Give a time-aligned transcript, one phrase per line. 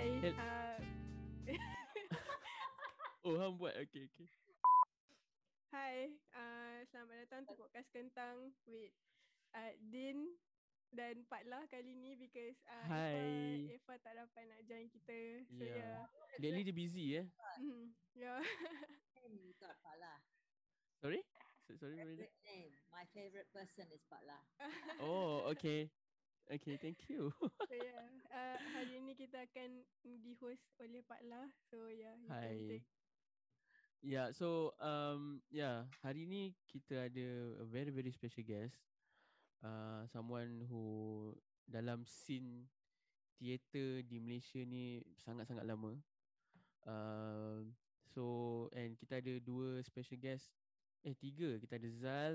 [0.00, 0.08] Hi.
[0.24, 0.80] Hel- Uh,
[3.28, 3.76] Oh, hang buat.
[3.84, 4.26] Okay, okay.
[5.68, 6.08] hi.
[6.32, 8.96] Uh, selamat datang to podcast kentang with
[9.52, 10.32] uh, Din
[10.90, 13.12] dan Pak Lah kali ni because uh, Hi.
[13.68, 15.44] Eva, Eva tak dapat nak join kita.
[15.52, 16.08] So Yeah.
[16.08, 16.40] yeah.
[16.40, 17.26] Lately dia busy eh.
[17.60, 18.40] Mm, yeah.
[19.28, 20.16] you got Pak Lah.
[20.96, 21.20] Sorry?
[21.68, 22.24] So- Sorry, Marina.
[22.24, 22.72] Great name.
[22.88, 24.40] My favorite person is Pak Lah.
[24.98, 25.92] Oh, okay.
[26.50, 27.30] Okay, thank you.
[27.70, 28.02] so yeah.
[28.34, 31.46] Uh, hari ni kita akan di-host oleh Pak Lah.
[31.70, 32.18] So yeah.
[32.18, 32.58] you can Hi.
[32.66, 32.88] take-
[34.00, 37.28] Yeah, so um yeah, hari ni kita ada
[37.60, 38.80] a very very special guest.
[39.60, 41.36] Uh, someone who
[41.68, 42.64] dalam scene
[43.36, 46.00] teater di Malaysia ni sangat-sangat lama.
[46.88, 47.68] Uh,
[48.08, 48.24] so
[48.72, 50.48] and kita ada dua special guest.
[51.04, 52.32] Eh tiga, kita ada Zal,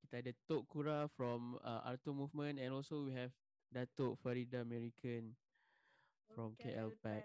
[0.00, 3.32] kita ada Tok Kura from uh, Arto Movement and also we have
[3.72, 5.36] Datuk Farida American
[6.34, 7.24] from KL Pack.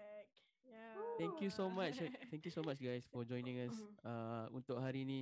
[0.64, 0.94] Yeah.
[1.18, 2.00] Thank you so much.
[2.02, 3.94] eh, Thank you so much guys for joining us Mhm.
[4.04, 5.20] uh, untuk hari ni.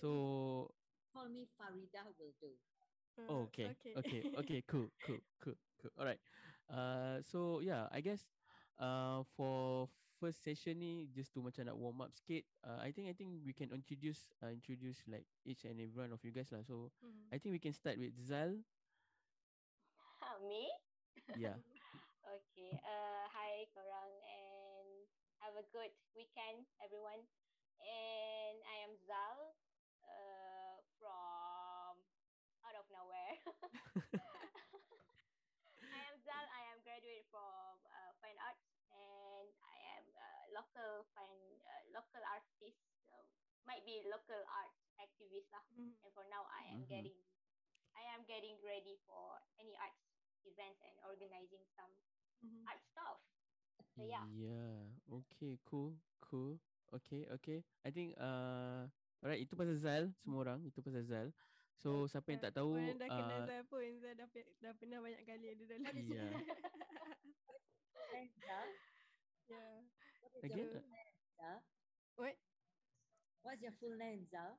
[0.00, 0.70] So
[1.12, 2.50] Call me Farida will do.
[3.18, 3.70] Uh, oh, okay.
[3.94, 5.92] okay, okay, cool, cool, cool, cool.
[5.98, 6.20] Alright.
[6.68, 8.26] Uh, so yeah, I guess
[8.80, 9.88] uh, for
[10.24, 12.44] first session ni just to macam nak warm up sikit.
[12.64, 16.12] Uh, I think I think we can introduce uh, introduce like each and every one
[16.14, 16.64] of you guys lah.
[16.64, 17.28] So Mm.
[17.32, 18.56] I think we can start with Zal.
[20.22, 20.64] Ah, me?
[21.34, 21.56] Yeah.
[22.24, 22.72] Okay.
[22.82, 24.88] Uh, hi, korang, and
[25.42, 27.22] have a good weekend, everyone.
[27.82, 29.38] And I am Zal,
[30.06, 31.92] uh, from
[32.66, 33.34] out of nowhere.
[35.92, 36.46] I am Zal.
[36.50, 37.78] I am graduate from
[40.54, 42.78] local fine uh, local artist.
[43.10, 43.14] So
[43.66, 45.64] might be local arts activist lah.
[45.74, 45.92] Mm.
[46.06, 46.90] And for now, I am Mhm.
[46.90, 47.18] getting,
[47.98, 49.98] I am getting ready for any arts
[50.46, 51.90] events and organizing some
[52.44, 52.62] Mhm.
[52.68, 53.18] art stuff.
[53.96, 54.24] So yeah.
[54.38, 54.80] Yeah.
[55.10, 56.58] Okay, cool, cool.
[56.94, 57.58] Okay, okay.
[57.82, 58.86] I think uh
[59.22, 61.28] alright itu pasal Zal semua orang, itu pasal Zal.
[61.74, 64.28] So siapa yang tak tahu Orang dah kenal uh, Zai pun Zai dah,
[64.62, 66.30] dah pernah banyak kali ada dalam Yeah.
[68.46, 68.68] Zal?
[69.50, 69.93] yeah.
[70.42, 70.82] Again?
[70.90, 71.60] name?
[72.16, 72.36] What?
[73.42, 74.58] What's your full name, Zal?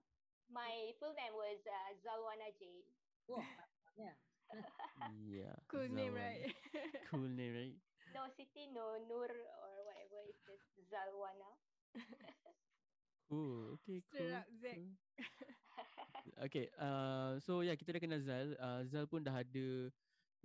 [0.50, 2.84] My full name was uh, Zalwana Jane.
[3.30, 3.44] Oh,
[3.96, 4.14] yeah.
[5.28, 5.56] yeah.
[5.68, 6.16] Cool name Zalwan.
[6.16, 6.54] right?
[7.10, 7.76] Cool name, right?
[8.14, 10.20] No city, no Nur or whatever.
[10.30, 11.58] It's just Zalwana.
[13.30, 13.74] Cool.
[13.74, 14.90] Okay, Straight up cool.
[16.48, 18.56] Okay, uh, so yeah kita dah kenal Zal.
[18.60, 19.90] Uh, Zal pun dah ada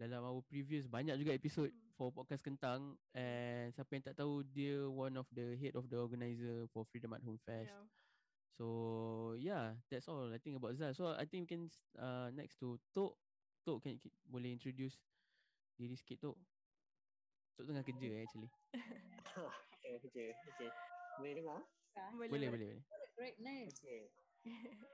[0.00, 1.93] dalam our previous banyak juga episod Hmm.
[1.94, 5.94] for podcast Kentang and siapa yang tak tahu dia one of the head of the
[5.94, 7.69] organizer for Freedom at Home Fest.
[7.69, 7.84] yeah.
[8.50, 8.66] So
[9.37, 10.93] yeah, that's all I think about Zal.
[10.93, 11.62] So I think we can
[11.94, 13.16] uh, next to Tok.
[13.61, 14.97] Tok can, can boleh introduce
[15.75, 16.37] diri sikit Tok.
[17.55, 18.50] Tok tengah kerja eh, actually.
[19.81, 20.22] Eh, kerja.
[20.32, 20.71] Okay.
[21.17, 21.61] Boleh dengar?
[22.12, 22.81] Boleh, Boleh boleh boleh.
[23.17, 23.69] Great name.
[23.69, 24.09] Okay.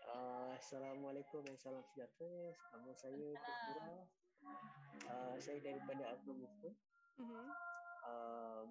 [0.07, 2.51] Uh, Assalamualaikum dan salam sejahtera.
[2.71, 4.07] Nama saya Tukura.
[5.07, 6.77] Uh, saya daripada Agro Movement.
[7.19, 7.47] Mhm.
[8.07, 8.67] Um,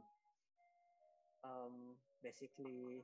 [1.43, 1.75] um,
[2.23, 3.03] basically,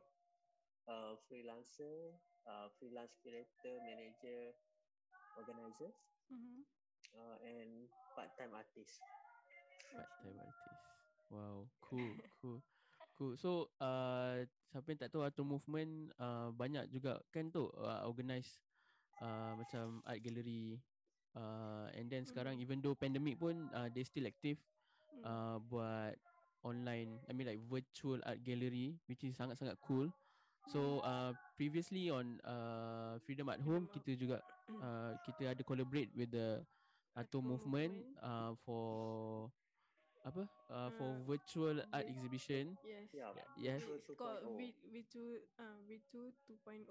[0.87, 2.15] uh, freelancer,
[2.47, 4.53] uh, freelance curator, manager,
[5.39, 5.91] organizer,
[6.31, 6.63] Mhm.
[7.15, 8.99] uh, and part-time artist.
[9.91, 10.83] Part-time artist.
[11.31, 12.11] Wow, cool,
[12.41, 12.59] cool.
[13.15, 13.35] Cool.
[13.37, 18.57] So, uh, siapa yang tak tahu Atom Movement uh, banyak juga kan tu uh, organize
[19.21, 20.81] uh, macam art gallery
[21.33, 24.57] uh, and then sekarang even though pandemic pun uh, they still active
[25.11, 25.27] Mm.
[25.27, 26.15] uh, buat
[26.63, 30.07] online I mean like virtual art gallery which is sangat-sangat cool.
[30.71, 34.39] So uh, previously on uh, Freedom at Home kita juga
[34.71, 36.63] uh, kita ada collaborate with the
[37.11, 37.91] Atom Atom Movement
[38.23, 39.51] uh, for
[40.23, 43.09] apa uh, for Uh, virtual art exhibition Yes.
[43.11, 43.33] Yeah.
[43.59, 44.57] yes Virtual It's called 2.0.
[44.57, 44.61] V
[44.95, 45.15] V2
[45.59, 46.13] uh V2
[46.55, 46.87] 2.0.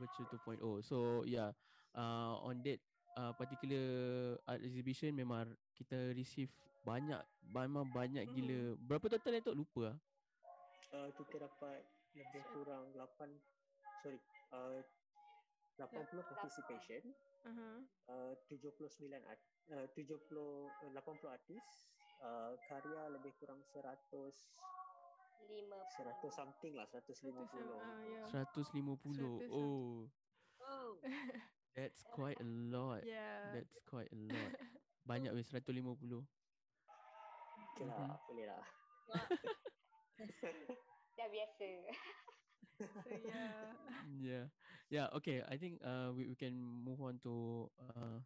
[0.00, 1.54] virtual 2.0 so yeah
[1.94, 2.82] uh, on that
[3.16, 3.84] uh, particular
[4.46, 6.50] art exhibition memang kita receive
[6.84, 7.18] banyak
[7.48, 8.32] memang banyak Mhm.
[8.34, 9.52] gila berapa total tu?
[9.56, 9.96] Lupa ah.
[10.94, 11.82] Uh, kita dapat
[12.14, 13.26] lebih kurang 8
[13.98, 14.20] sorry
[14.54, 14.78] uh,
[15.74, 17.02] 80 participation.
[17.44, 17.82] Uh-huh.
[18.08, 19.42] uh, 79 art,
[19.74, 21.64] uh, 70 uh, 80 artis.
[22.22, 24.32] Uh, karya lebih kurang 100
[25.44, 25.76] Lima.
[25.92, 27.44] 100 something lah 150 Satu sama
[27.84, 28.24] ah yeah.
[28.32, 28.80] 150
[29.44, 30.08] 100 oh.
[30.64, 30.88] Oh,
[31.76, 33.52] that's quite a lot Yeah.
[33.52, 34.52] that's quite a lot
[35.08, 36.24] banyak weh 150
[37.60, 38.18] okay lah Mhm.
[38.28, 38.64] boleh lah
[41.18, 41.66] Dah biasa.
[43.04, 43.72] So yeah.
[44.20, 44.44] yeah
[44.90, 46.54] yeah okay i think uh we, we can
[46.84, 48.20] move on to uh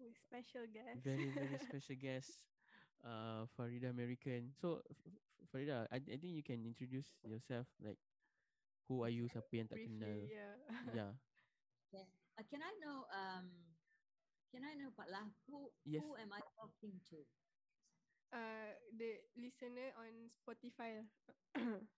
[0.00, 1.04] With special guest.
[1.04, 2.30] very very special guest
[3.04, 4.52] uh, Farida American.
[4.60, 4.82] So
[5.52, 7.66] Farida, I, I think you can introduce yourself.
[7.82, 7.98] Like,
[8.88, 9.28] who are you?
[9.28, 10.08] Siapa yang tak kenal?
[10.08, 11.12] Briefly, yeah.
[11.92, 12.06] Yeah.
[12.42, 12.50] Okay.
[12.50, 13.46] Uh, can I know um
[14.50, 16.02] can I know Pak Lah who Yes.
[16.02, 17.26] who am I talking to?
[18.32, 21.06] Uh, the listener on Spotify.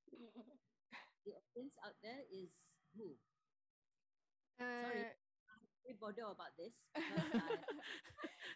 [1.24, 2.50] The audience out there is
[2.96, 3.18] who?
[4.60, 5.10] uh,
[5.84, 7.60] We bother about this because I,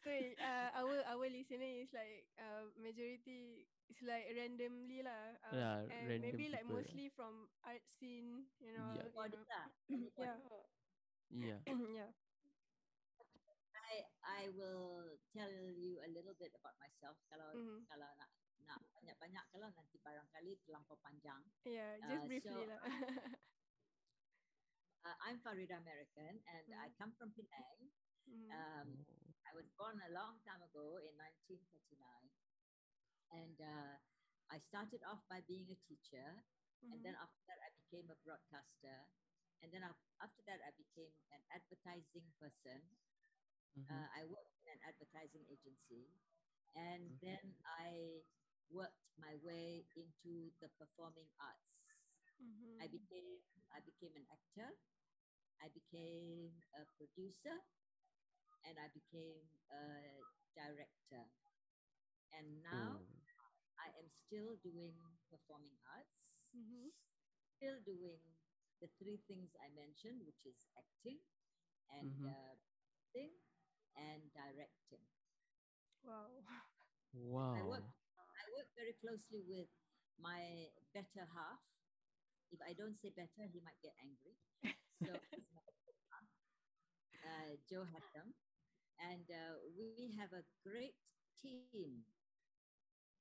[0.05, 5.37] so uh, our our listener is like uh, majority is like randomly lah.
[5.45, 6.77] Um, Yeah, and random maybe like people.
[6.77, 8.97] mostly from art scene, you know.
[8.97, 9.09] Yeah.
[9.13, 9.45] you know.
[9.45, 9.67] lah.
[10.17, 10.39] yeah,
[11.31, 11.61] Yeah.
[11.99, 12.11] yeah.
[13.79, 17.85] I I will tell you a little bit about myself kalau Mhm.
[17.89, 18.31] kalau nak
[18.69, 21.41] nak banyak-banyak kalau nanti barangkali terlampau panjang.
[21.65, 22.81] Yeah, just Uh, briefly so- lah.
[25.09, 26.99] Uh, I'm Farida American and I Mhm.
[26.99, 27.95] come from Penang.
[28.29, 28.51] Mhm.
[28.53, 28.89] Um,
[29.47, 32.29] I was born a long time ago in 1939,
[33.33, 33.95] and uh,
[34.53, 36.45] I started off by being a teacher,
[36.93, 37.25] and then Mhm.
[37.25, 39.09] after that I became a broadcaster,
[39.63, 42.99] and then af- after that I became an advertising person.
[43.77, 43.89] Mhm.
[43.91, 46.15] Uh, I worked in an advertising agency,
[46.75, 47.21] and Mhm.
[47.21, 48.25] then I
[48.71, 51.89] worked my way into the performing arts.
[52.41, 52.81] Mhm.
[52.81, 54.79] I became I became an actor,
[55.61, 57.61] I became a producer,
[58.65, 61.33] and I became a director.
[62.33, 63.25] And now Oh.
[63.79, 66.93] I am still doing performing arts, Mhm.
[67.57, 68.38] still doing
[68.81, 71.19] the three things I mentioned, which is acting
[71.91, 72.29] and Mhm.
[72.29, 72.55] uh,
[72.99, 73.33] acting
[73.97, 75.05] and directing.
[76.05, 76.45] Wow.
[77.13, 77.55] Wow.
[77.55, 77.85] I work
[78.39, 79.69] I work very closely with
[80.19, 81.61] my better half.
[82.51, 84.37] If I don't say better, he might get angry.
[85.05, 85.47] So he's
[86.11, 86.23] my
[87.25, 88.33] uh, Joe Hattam,
[89.01, 90.97] and uh, we have a great
[91.41, 92.05] team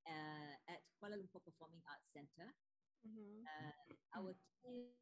[0.06, 2.54] uh, at Kuala Lumpur Performing Arts Centre.
[3.06, 3.44] Mhm.
[3.46, 3.74] Uh,
[4.18, 4.34] our
[4.64, 4.94] team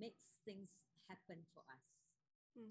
[0.00, 1.84] makes things happen for us.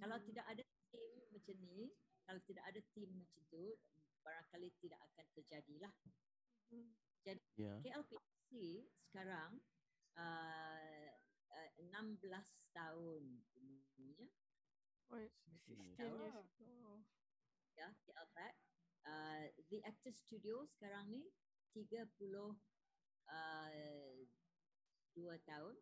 [0.01, 0.25] Kalau Mhm.
[0.33, 1.93] tidak ada team macam ni,
[2.25, 3.77] kalau tidak ada team macam tu,
[4.19, 5.93] barangkali tidak akan terjadilah.
[6.73, 6.91] Mhm.
[7.55, 7.77] Yeah.
[7.83, 8.49] KLPC
[9.05, 9.61] sekarang
[10.17, 11.09] uh,
[11.51, 12.17] uh, 16
[12.73, 13.23] tahun
[13.53, 14.25] umurnya
[15.09, 16.33] Oh, Sixteen 16 years.
[16.33, 16.49] years.
[16.85, 17.01] Oh.
[17.73, 18.53] ya KLPAC.
[19.05, 21.23] Uh, the Actor Studio sekarang ni
[21.73, 22.57] 30
[23.25, 24.17] uh,
[25.13, 25.75] dua tahun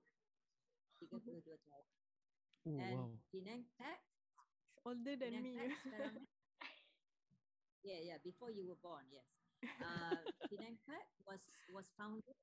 [0.99, 1.85] 32 tahun
[2.65, 3.09] Oh and wow.
[3.31, 4.01] Penang Pack
[4.85, 5.53] older than Penang me.
[5.55, 6.15] Pack sekarang
[7.83, 9.27] yeah yeah before you were born yes
[9.81, 12.35] uh, Penang Pack was was founded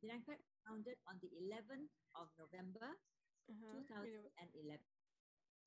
[0.00, 2.98] Penang Pack founded on the 11th of November
[3.50, 3.82] Uh-huh.
[3.82, 4.78] 2011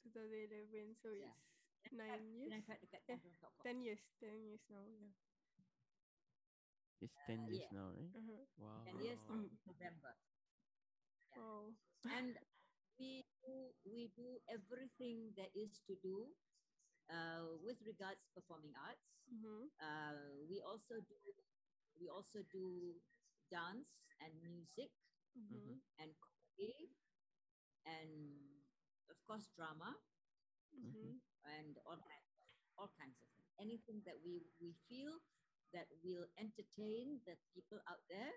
[0.06, 1.34] 2011, so Yeah.
[1.84, 2.50] it's nine years.
[2.50, 3.64] Penang Pack dekat Tanjung Tok Kok.
[3.68, 4.86] 10 years, 10 years now.
[4.88, 5.12] Yeah.
[7.02, 7.72] It's 10 Uh, years yeah.
[7.72, 8.14] now, right?
[8.16, 8.44] Uh-huh.
[8.58, 8.82] Wow.
[8.86, 9.50] 10 years Mm.
[9.68, 10.14] November
[11.36, 11.76] Wow.
[12.18, 12.38] and
[13.00, 13.54] we do,
[13.86, 16.32] we do everything that is to do
[17.10, 19.22] uh, with regards performing arts.
[19.30, 19.66] Mm-hmm.
[19.82, 21.18] Uh, we also do
[22.00, 22.96] we also do
[23.52, 24.92] dance and music
[25.38, 25.78] Mm-hmm.
[26.00, 26.90] and comedy
[27.86, 28.12] and
[29.10, 29.96] of course drama
[30.76, 31.18] Mm-hmm.
[31.46, 32.30] and all kinds
[32.78, 33.52] all kinds of things.
[33.60, 35.20] Anything that we we feel
[35.74, 38.34] that will entertain the people out there,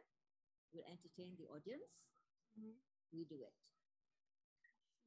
[0.73, 2.05] will entertain the audience,
[2.57, 2.88] Mhm.
[3.13, 3.55] We do it.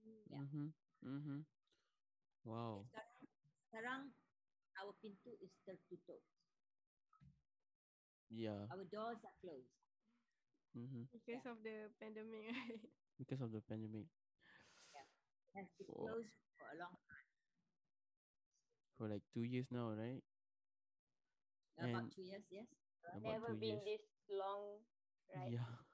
[0.01, 0.41] Yeah.
[0.41, 0.73] Mhm.
[1.05, 1.45] Mhm.
[2.43, 2.89] Wow.
[2.89, 3.21] Sekarang,
[3.69, 4.01] sekarang
[4.81, 6.21] our pintu is tertutup.
[8.31, 8.65] Yeah.
[8.71, 9.75] Our doors are closed.
[10.71, 11.03] Mm-hmm.
[11.11, 12.79] Because of the pandemic, right?
[13.19, 14.07] Because of the pandemic.
[14.95, 15.03] Yeah,
[15.53, 16.07] Has been Oh.
[16.07, 17.27] closed for a long time.
[18.95, 20.23] For like 2 years now, right?
[21.77, 22.45] about And- two years.
[22.49, 22.69] Yes.
[23.03, 23.99] About Never 2 been years.
[23.99, 24.85] this long,
[25.35, 25.51] right?
[25.51, 25.90] Yeah.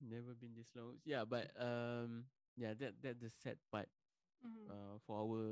[0.00, 1.00] Never been this long.
[1.08, 3.88] Yeah, but um yeah, that that the sad part
[4.44, 4.68] Mm-hmm.
[4.68, 5.42] uh, for our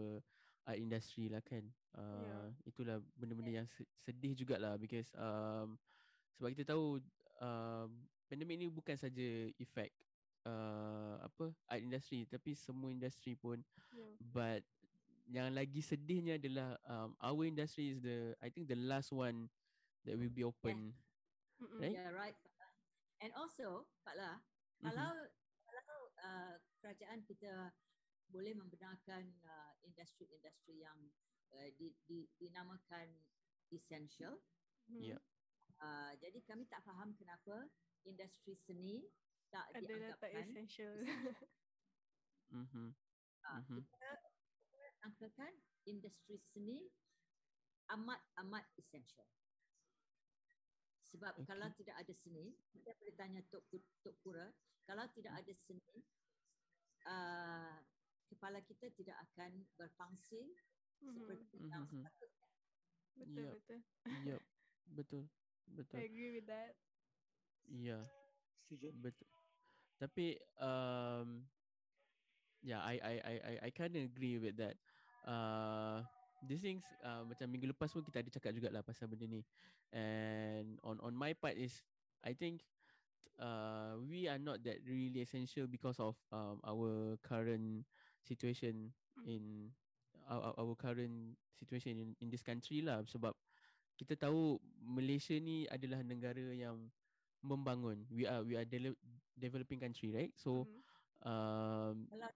[0.69, 1.65] art industry lah kan.
[1.97, 5.81] Uh, itulah benda-benda yang se- sedih jugalah because um
[6.37, 7.01] sebab kita tahu
[7.41, 7.89] um
[8.29, 9.89] pandemik ni bukan saja efek
[10.45, 13.65] uh, apa art industry tapi semua industri pun
[13.97, 14.15] Yeah.
[14.21, 14.63] but
[15.33, 19.49] yang lagi sedihnya adalah um, our industry is the I think the last one
[20.05, 20.93] that will be open.
[21.57, 21.79] Mm-mm.
[21.81, 21.97] Right?
[21.97, 22.37] Yeah, right.
[23.25, 24.37] And also, Pak Lah,
[24.85, 24.85] Mhm.
[24.85, 25.17] kalau
[25.65, 27.73] kalau uh, kerajaan kita
[28.29, 31.09] boleh membenarkan uh, industri-industri yang
[31.57, 33.25] uh, di, di, dinamakan
[33.73, 34.45] essential,
[34.93, 35.17] Mhm.
[35.17, 35.21] Yeah.
[35.81, 37.73] uh, jadi kami tak faham kenapa
[38.05, 39.09] industri seni
[39.49, 40.95] tak Adalah tak dianggapkan essential.
[42.53, 42.93] Mhm.
[43.41, 43.81] Ah, Mhm.
[43.81, 44.11] kita
[44.69, 45.53] kita angkakan
[45.89, 46.93] industri seni
[47.89, 49.25] amat amat essential.
[51.15, 51.47] Sebab Okey.
[51.47, 53.63] kalau tidak ada seni, kita boleh tanya Tok,
[54.03, 54.51] Tok Pura,
[54.83, 55.95] kalau tidak ada seni,
[57.07, 57.79] uh,
[58.27, 60.43] kepala kita tidak akan berfungsi
[61.01, 61.15] Mhm.
[61.23, 62.03] seperti yang Mhm.
[62.03, 62.49] sepatutnya.
[63.15, 63.55] Betul Yup.
[63.55, 63.79] betul.
[64.27, 64.43] Yup.
[64.99, 65.23] Betul.
[65.79, 66.03] Betul.
[66.03, 66.75] I agree with that.
[67.71, 68.05] Ya,
[68.69, 68.91] Setuju.
[69.03, 69.29] betul.
[69.97, 71.49] Tapi um
[72.63, 74.77] yeah, I I I I I kind of agree with that.
[75.25, 76.05] Uh
[76.47, 79.43] these things uh, macam minggu lepas pun kita ada cakap jugalah pasal benda ni.
[79.95, 81.83] And on on my part is
[82.25, 82.63] I think
[83.41, 87.85] uh we are not that really essential because of um our current
[88.23, 89.27] situation Mm.
[89.31, 89.43] in
[90.27, 93.31] our, our- current situation in, in this country lah sebab
[93.95, 96.91] kita tahu Malaysia ni adalah negara yang
[97.45, 98.03] membangun.
[98.11, 98.99] We are we are de-
[99.39, 100.33] developing country, right?
[100.35, 100.81] So Mhm.
[101.25, 102.31] um Kalau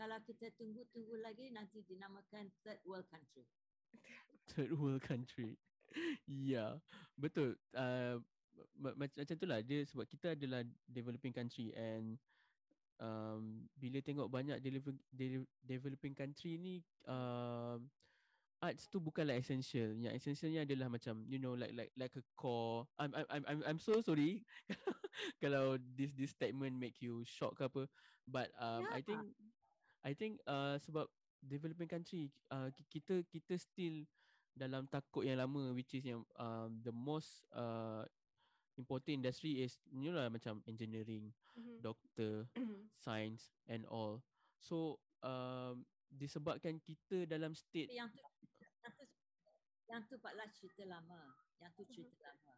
[0.00, 3.44] kalau kita tunggu-tunggu lagi nanti dinamakan third world country.
[4.56, 5.60] third world country.
[6.24, 6.80] yeah,
[7.20, 7.60] betul.
[7.76, 8.24] Uh,
[8.80, 12.16] ma- ma- macam tu lah dia sebab kita adalah developing country and
[12.96, 17.84] um, bila tengok banyak deliver, de- developing country ni um,
[18.60, 19.92] arts tu bukanlah essential.
[20.00, 22.88] Yang essentialnya adalah macam you know like like like a core.
[22.96, 24.44] I'm I'm I'm I'm, I'm so sorry
[25.42, 27.88] kalau this this statement make you shock ke apa.
[28.28, 29.04] But um, I Ya.
[29.04, 29.34] think
[30.04, 31.06] I think uh, sebab
[31.40, 34.04] developing country uh, ki- kita kita still
[34.56, 38.04] dalam takut yang lama which is yang um, the most uh,
[38.76, 41.80] important industry is you know lah macam engineering, Mhm.
[41.80, 42.48] doctor,
[43.04, 44.24] science and all.
[44.58, 49.04] So um, disebabkan kita dalam state yang tu yang tu
[49.90, 51.34] yang tu Pak Las cerita lama.
[51.60, 52.54] Yang tu cerita lama.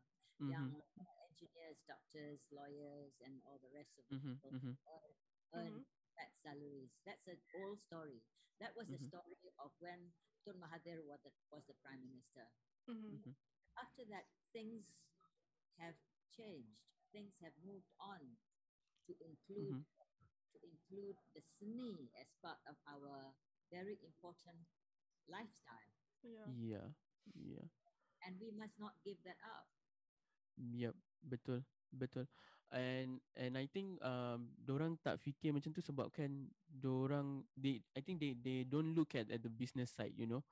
[0.46, 0.82] Yang Mhm,
[1.30, 5.12] engineers, doctors, lawyers and all the rest of the mhm, people mhm, earn,
[5.54, 5.84] earn Mhm.
[6.22, 6.94] That salaries.
[7.06, 8.22] That's an old story.
[8.62, 9.10] That was the Mhm.
[9.10, 10.14] story of when
[10.46, 12.46] Tun Mahathir was the, was the prime minister.
[12.88, 13.22] Mhm.
[13.24, 13.34] mhm.
[13.76, 14.86] After that, things
[15.78, 15.96] have
[16.30, 16.80] changed.
[17.12, 18.38] Things have moved on
[19.06, 19.84] to include Mhm.
[20.52, 23.34] to include the seni as part of our
[23.70, 24.66] very important
[25.28, 26.46] lifestyle, Yeah.
[26.46, 26.88] Yeah,
[27.34, 27.68] yeah.
[28.22, 29.68] and we must not give that up.
[30.58, 31.60] Yep, betul,
[31.92, 32.26] betul.
[32.72, 36.48] And and I think um orang tak fikir macam tu sebabkan
[36.84, 40.42] orang they I think they they don't look at at the business side, you know.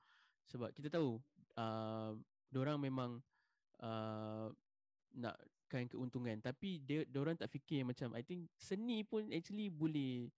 [0.51, 1.19] Sebab kita tahu
[1.57, 2.13] uh,
[2.55, 3.11] orang memang
[3.81, 4.49] uh,
[5.15, 10.29] nakkan keuntungan tapi dia orang tak fikir macam I think seni pun actually boleh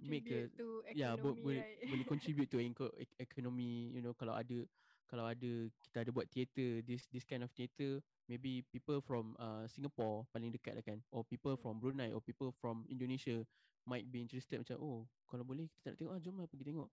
[0.00, 1.78] Make a- Contribute to ya bo- economy, boleh right?
[1.86, 4.62] boleh contribute to eco- economy you know kalau ada
[5.10, 7.98] kalau ada kita ada buat theater this this kind of theater
[8.30, 12.54] maybe people from uh, Singapore paling dekat lah kan or people from Brunei or people
[12.62, 13.42] from Indonesia
[13.90, 16.88] might be interested macam oh kalau boleh kita nak tengok ah jom lah pergi tengok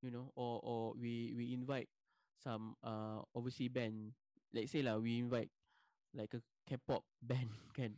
[0.00, 1.92] you know or or we we invite
[2.40, 4.16] some uh, overseas band
[4.56, 5.52] let's say lah we invite
[6.16, 7.92] like a K-pop band kan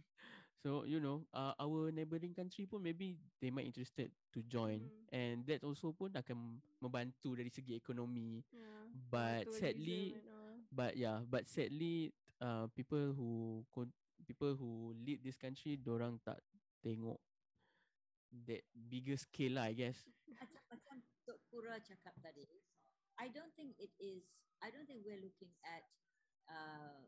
[0.60, 5.06] so you know uh, our neighboring country pun maybe they might interested to join Mhm.
[5.14, 8.82] and that also pun akan membantu dari segi ekonomi Yeah.
[9.10, 10.14] but sadly
[10.70, 13.64] but yeah but sadly uh, people who
[14.26, 16.40] people who lead this country dorang tak
[16.84, 17.18] tengok
[18.46, 19.98] that bigger scale lah I guess
[20.30, 22.46] Macam macam Tok Pura cakap tadi,
[23.18, 24.24] I don't think it is.
[24.62, 25.84] I don't think we're looking at
[26.48, 27.02] uh,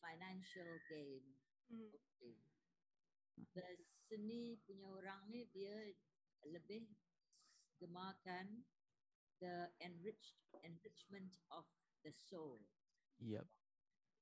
[0.00, 1.24] financial gain
[1.70, 1.90] Mhm.
[1.94, 2.34] only.
[3.54, 3.66] The
[4.10, 5.74] seni punya orang ni dia
[6.46, 6.88] lebih
[7.78, 8.64] gemarkan
[9.40, 11.64] the enriched enrichment of
[12.04, 12.60] the soul
[13.20, 13.46] yep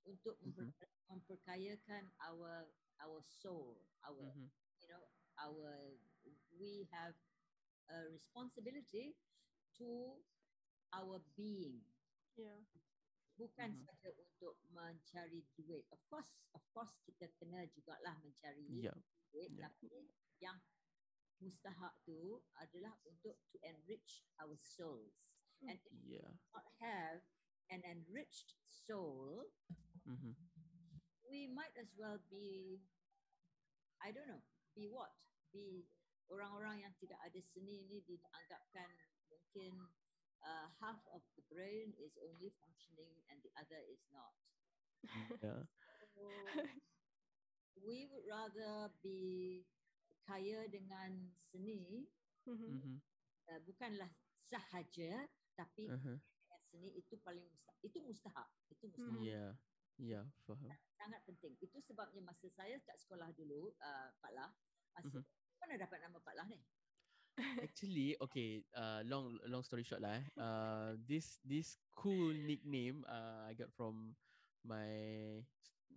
[0.07, 0.73] untuk Mhm.
[1.09, 4.49] memperkayakan our our soul, our mm-hmm.
[4.83, 5.97] you know our
[6.51, 7.15] we have
[7.89, 9.17] a responsibility
[9.79, 10.23] to
[10.93, 11.83] our being
[12.37, 12.63] Yeah.
[13.39, 13.87] bukan Mhm.
[13.87, 18.99] saja untuk mencari duit of course of course kita kena jugalah mencari yep
[19.31, 19.71] duit Yeah.
[19.71, 20.11] tapi
[20.43, 20.59] yang
[21.39, 25.31] mustahak tu adalah untuk to enrich our souls
[25.63, 27.23] and if we yeah not have
[27.71, 29.45] an enriched soul
[30.09, 30.35] mm-hmm.
[31.29, 32.81] we might as well be
[34.01, 34.45] I don't know
[34.77, 35.13] be what
[35.53, 35.89] be
[36.29, 38.89] orang-orang yang tidak ada seni ni dianggapkan
[39.33, 39.73] mungkin
[40.45, 44.33] uh, half of the brain is only functioning and the other is not
[45.45, 45.63] yeah
[46.13, 46.25] so
[47.81, 49.65] we would rather be
[50.29, 52.05] kaya dengan seni
[52.49, 52.65] Mhm.
[52.73, 52.97] mm-hmm.
[53.53, 54.09] uh, bukanlah
[54.49, 56.17] sahaja tapi uh-huh.
[56.71, 57.45] Seni itu paling
[57.83, 59.15] itu mustahak itu Mhm.
[59.15, 59.51] mustahak yeah
[59.99, 61.55] yeah faham sangat penting.
[61.63, 64.51] Itu sebabnya masa saya kat sekolah dulu, uh, Pak Lah,
[64.93, 65.25] masa Mhm.
[65.63, 66.59] mana dapat nama Pak Lah ni?
[67.59, 70.23] Actually, okay, uh, long long story short lah.
[70.23, 70.25] eh.
[70.39, 74.15] Uh, this this cool nickname uh, I got from
[74.63, 74.91] my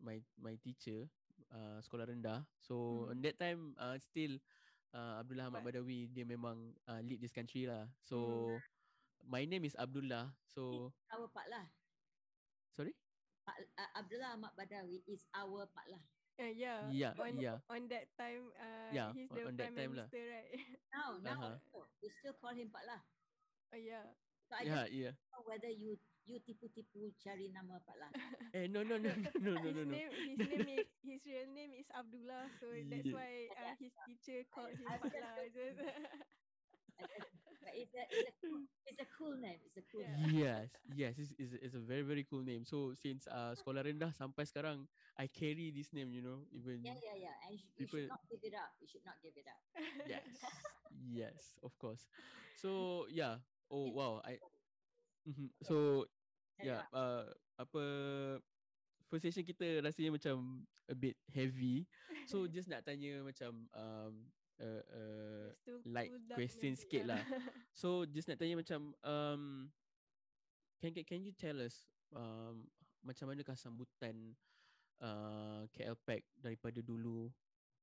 [0.01, 1.05] my my teacher
[1.53, 2.49] uh, sekolah rendah.
[2.57, 3.13] So Hmm.
[3.13, 4.41] on that time uh, still
[4.93, 7.89] uh, Abdullah Ahmad Badawi dia memang uh, lead this country lah.
[8.01, 8.70] So Hmm.
[9.27, 10.37] My name is Abdullah.
[10.43, 11.65] So Our Pak Lah.
[12.71, 12.93] sorry?
[13.45, 16.03] Pak, uh, Abdullah Ahmad Badawi is our Pak Lah.
[16.41, 16.89] Uh, yeah.
[16.89, 17.57] Yeah, on, yeah.
[17.69, 20.07] On that time, uh, Yeah, he's on- the on that prime time lah.
[20.09, 20.51] minister, right?
[20.93, 21.55] Now, now Uh-huh.
[21.57, 23.01] also, we still call him Pak Lah.
[23.73, 24.05] oh yeah.
[24.49, 25.13] So I Yeah, don't yeah.
[25.31, 25.95] know whether you
[26.27, 28.11] you tipu-tipu cari nama Pak Lah.
[28.53, 29.83] Eh no no no no no no his no.
[29.85, 29.95] no.
[29.95, 33.15] name, his name is his real name is Abdullah, so that's Yeah.
[33.15, 35.35] why uh, his teacher called him Pak just Lah.
[35.55, 35.79] Just
[37.61, 39.59] But it's a, it's a, cool, it's a cool name.
[39.65, 40.17] It's a cool Yeah.
[40.17, 40.33] name.
[40.33, 42.65] Yes, yes, it's, it's, it's a very very cool name.
[42.65, 46.97] So since uh, sekolah rendah sampai sekarang, I carry this name, you know, even Yeah,
[46.97, 47.35] yeah, yeah.
[47.45, 48.71] And you, you People- should not give it up.
[48.81, 49.61] You should not give it up.
[50.09, 50.25] yes,
[51.21, 52.09] yes, of course.
[52.57, 53.37] So yeah,
[53.69, 54.41] oh wow, I.
[55.21, 55.53] Mhm.
[55.61, 56.09] So
[56.57, 57.29] yeah, uh,
[57.61, 57.83] apa
[59.05, 61.85] first session kita rasanya macam a bit heavy.
[62.25, 64.13] So just nak tanya macam um
[64.61, 65.47] uh, uh,
[65.89, 67.21] like down question sikit lah.
[67.73, 69.71] So just nak tanya macam um
[70.79, 72.67] can can, can you tell us um
[73.01, 74.37] macam manakah sambutan
[75.01, 77.31] uh, KL Pack daripada dulu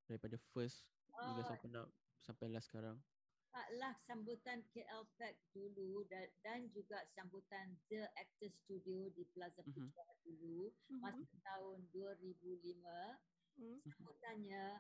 [0.07, 1.89] daripada first you guys Oh, open up
[2.23, 2.95] sampai last sekarang.
[3.49, 9.73] Taklah sambutan KL Pack dulu dan, dan juga sambutan The Actor Studio di Plaza Mhm.
[9.75, 10.71] Putra dulu
[11.01, 13.19] masa tahun 2005
[13.59, 13.83] Hmm.
[13.83, 14.79] sambutannya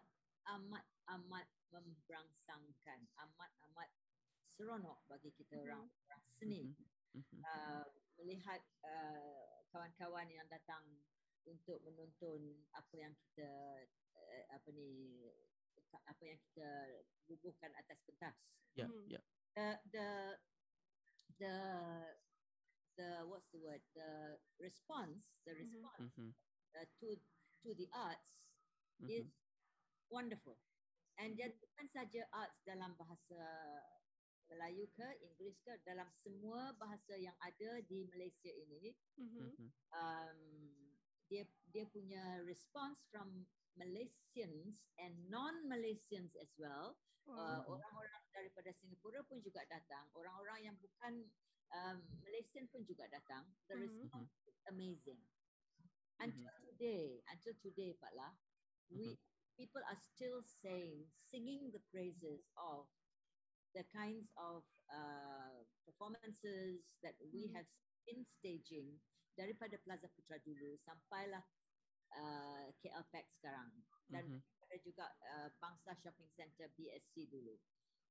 [0.56, 3.90] amat amat memberangsangkan amat amat
[4.56, 6.84] seronok bagi kita orang orang seni Mhm.
[7.20, 7.40] Mhm.
[7.44, 7.86] uh,
[8.20, 10.84] melihat uh, kawan-kawan yang datang
[11.48, 13.50] untuk menonton apa yang kita
[14.16, 15.24] uh, apa ni
[16.04, 16.68] apa yang kita
[17.30, 18.36] bubuhkan atas pentas.
[18.76, 19.04] Yeah, Mhm.
[19.08, 19.24] yeah.
[19.56, 20.08] The the
[21.38, 21.54] the
[22.98, 23.82] the what's the word?
[23.94, 25.61] The response, the Mhm.
[25.62, 26.30] response Mhm.
[26.76, 27.08] uh, to
[27.64, 28.37] to the arts
[29.00, 29.08] Mhm.
[29.08, 29.28] is
[30.11, 30.57] wonderful.
[31.18, 33.40] And dia bukan saja arts dalam bahasa
[34.49, 39.44] Melayu ke Inggeris ke dalam semua bahasa yang ada di Malaysia ini Mhm.
[39.59, 39.68] Mhm.
[39.92, 40.40] um,
[41.29, 43.44] dia dia punya response from
[43.77, 46.97] Malaysians and non-Malaysians as well.
[47.29, 47.77] Uh, Wow.
[47.77, 50.09] orang-orang daripada Singapura pun juga datang.
[50.16, 51.29] Orang-orang yang bukan
[51.68, 53.44] um, Malaysian pun juga datang.
[53.68, 53.85] The Mhm.
[53.85, 55.21] response is amazing.
[56.18, 58.33] Until today, until today, Pak Lah,
[58.90, 59.14] we
[59.59, 62.87] people are still saying, singing the praises of
[63.75, 67.55] the kinds of uh, performances that we Mhm.
[67.59, 67.66] have
[68.07, 68.97] been staging
[69.37, 71.44] daripada Plaza Putra dulu sampailah
[72.16, 73.68] uh, KL Pack sekarang
[74.09, 74.40] dan Mhm.
[74.64, 75.05] ada juga
[75.37, 77.59] uh, Bangsa Shopping Centre BSC dulu.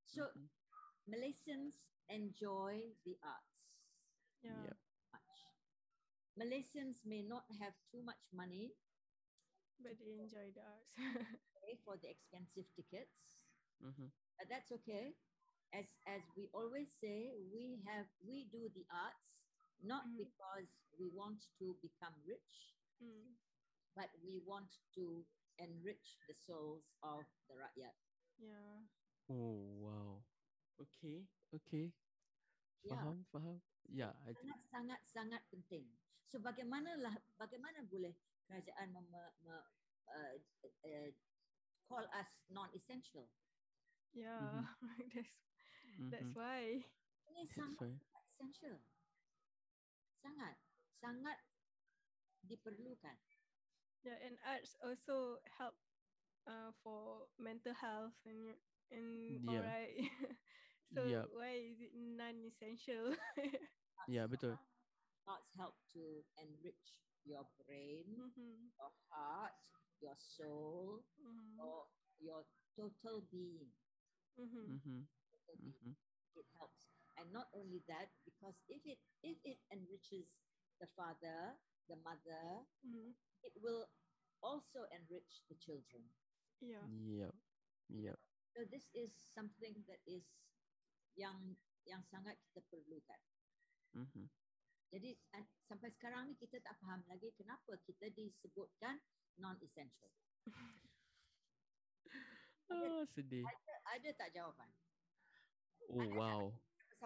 [0.06, 0.48] So Mhm.
[1.10, 1.80] Malaysians
[2.12, 3.72] enjoy the arts
[4.44, 4.70] Yeah.
[4.70, 4.78] Yep.
[5.12, 5.34] much.
[6.38, 8.78] Malaysians may not have too much money
[9.80, 10.94] But they enjoy the arts.
[11.62, 13.38] pay for the expensive tickets,
[13.82, 14.12] Mhm.
[14.38, 15.18] but that's okay.
[15.74, 19.38] As as we always say, we have we do the arts
[19.84, 20.18] not Mhm.
[20.18, 23.38] because we want to become rich, Mm.
[23.96, 25.26] but we want to
[25.60, 27.94] enrich the souls of the rakyat.
[28.40, 28.88] Yeah.
[29.30, 30.24] Oh wow.
[30.80, 31.92] Okay, okay.
[32.84, 32.94] Yeah.
[32.96, 33.62] Faham, faham.
[33.90, 35.86] Yeah, I sangat sangat sangat penting.
[36.28, 38.14] So bagaimanalah bagaimana boleh
[38.48, 39.52] kerajaan mem, me,
[40.08, 40.36] uh,
[40.88, 41.10] uh,
[41.88, 43.28] call us non-essential?
[44.14, 44.64] Yeah.
[45.14, 45.36] that's
[46.10, 46.36] that's Mhm.
[46.36, 46.88] why.
[47.28, 48.00] Ini That's sangat why.
[48.16, 48.78] essential.
[50.24, 50.56] Sangat
[51.04, 51.38] sangat
[52.48, 53.18] diperlukan.
[54.04, 55.76] Yeah, and arts also help
[56.48, 58.56] uh, for mental health and
[58.90, 59.48] and Yeah.
[59.50, 60.00] alright.
[60.96, 61.30] so Yup.
[61.36, 63.16] why is it non-essential?
[64.08, 64.58] Yeah, betul.
[65.28, 68.72] Arts help to enrich your brain, mm-hmm.
[68.80, 69.60] your heart,
[70.02, 71.60] your soul, Mm-hmm.
[71.60, 71.86] or
[72.20, 73.70] your total being.
[74.40, 74.80] Mm-hmm.
[74.80, 75.08] Mhm.
[75.34, 75.92] Total being.
[75.92, 75.96] Mhm.
[76.38, 76.86] it helps
[77.18, 80.30] and not only that because if it if it enriches
[80.80, 81.58] the father
[81.90, 83.12] the mother Mm-hmm.
[83.44, 83.90] it will
[84.46, 86.06] also enrich the children
[86.62, 86.86] Yeah.
[86.86, 87.34] Yep.
[87.90, 88.20] Yep.
[88.54, 90.26] so this is something that is
[91.18, 91.58] yang
[91.90, 93.22] yang sangat kita perlukan
[93.94, 94.30] Mhm.
[94.88, 95.10] Jadi
[95.68, 99.00] sampai sekarang ni kita tak faham lagi kenapa kita disebutkan
[99.38, 100.12] non essential
[102.68, 103.44] Ah, sedih.
[103.48, 104.70] ada, ada tak jawapan
[105.88, 106.52] Oh wow.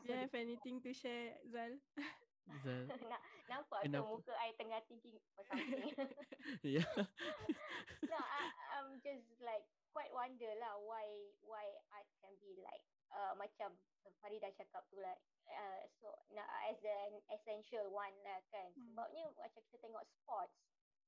[0.01, 1.77] Do you have anything to share, Zal?
[2.65, 2.89] Zal.
[3.11, 4.09] Nak, nampak tu Kenapa?
[4.09, 5.93] muka I tengah thinking or something.
[6.65, 6.87] yeah.
[8.01, 8.41] no, I,
[8.79, 9.61] I'm just like
[9.93, 11.05] quite wonder lah why
[11.45, 13.75] why art can be like uh, macam
[14.21, 18.69] Farida cakap tu like uh, so nah, as an essential one lah kan.
[18.73, 18.93] Hmm.
[18.93, 20.53] Sebabnya macam kita tengok sports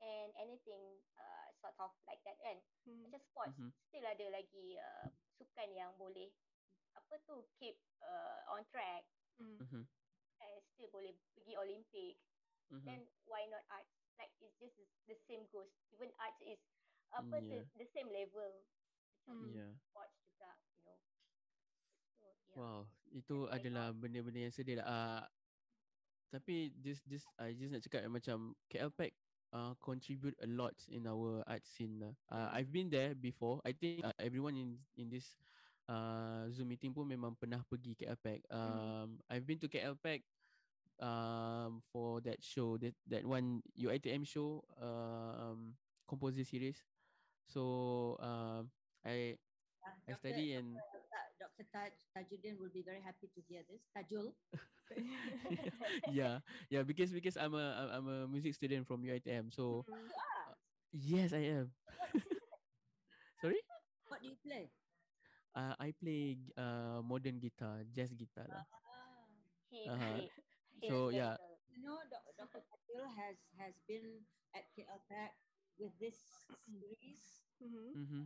[0.01, 0.81] and anything
[1.17, 2.57] uh, sort of like that kan.
[2.85, 3.05] Hmm.
[3.05, 3.69] Macam sports Mhm.
[3.89, 6.29] still ada lagi uh, sukan yang boleh
[6.93, 9.05] apa tu keep uh, on track
[9.41, 9.57] Hmm.
[9.57, 9.81] Mhm.
[10.45, 12.21] and still boleh pergi Olympic.
[12.69, 12.85] Mhm.
[12.85, 13.89] Then why not arts?
[14.17, 14.77] Like it's just
[15.09, 15.73] the same goes.
[15.89, 16.61] Even arts is
[17.13, 17.65] apa Yeah.
[17.65, 18.65] the, the same level
[19.25, 19.49] Hmm.
[19.55, 19.71] Yeah.
[19.89, 20.99] sports juga, you know.
[22.19, 22.61] So yeah.
[22.61, 24.85] Wow, itu Why adalah benda-benda yang sedih lah.
[24.87, 25.23] Uh,
[26.33, 29.13] tapi just just I just nak cakap macam KL Pack
[29.53, 32.13] uh, contribute a lot in our art scene lah.
[32.29, 33.61] Uh, I've been there before.
[33.65, 35.37] I think uh, everyone in in this
[35.89, 38.41] uh, Zoom meeting pun memang pernah pergi KL Pack.
[38.49, 40.25] Um, I've been to KL Pack
[41.01, 45.77] um, for that show, that that one UITM show, um,
[46.09, 46.81] composer series.
[47.45, 48.73] So um,
[49.05, 49.37] I
[49.83, 50.15] Uh, I Dr.
[50.15, 50.79] study and.
[51.61, 53.85] Taj, Tajuddin will be very happy to hear this.
[53.93, 54.33] Tajul.
[56.09, 56.39] yeah,
[56.69, 59.53] yeah, because because I'm a I'm- a music student from UiTM.
[59.53, 60.09] So Hmm.
[60.91, 61.73] yes, I am.
[63.41, 63.59] Sorry,
[64.07, 64.71] What do you play?
[65.55, 68.65] uh, I play uh modern guitar, jazz guitar lah.
[68.65, 69.25] Ah,
[69.69, 70.17] He, Uh-huh.
[70.81, 71.37] he, So, yeah.
[71.71, 71.97] you know,
[72.37, 72.61] Dr.
[72.61, 75.33] Tajul has has been at KL Pack
[75.79, 76.17] with this
[76.67, 77.95] series Mhm.
[77.95, 78.23] Mm-hmm.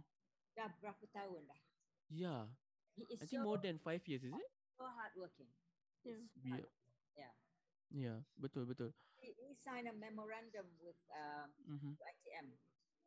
[0.58, 1.62] dah berapa tahun dah.
[2.10, 2.50] Yeah,
[2.98, 4.52] He is I think so, more than five years, is it?
[4.78, 5.50] so hardworking.
[6.04, 6.18] Yeah.
[6.44, 6.66] Yeah.
[7.16, 7.34] yeah.
[7.88, 8.92] Yeah, betul betul.
[9.18, 11.94] He, he signed a memorandum with um, Mm-hmm.
[11.96, 12.48] UITM,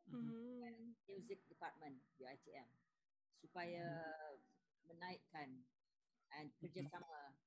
[0.09, 0.33] Mm-hmm.
[0.33, 0.95] Mhm.
[1.07, 2.67] Music Department UITM,
[3.37, 3.85] supaya
[4.89, 5.61] menaikkan
[6.33, 7.37] and kerjasama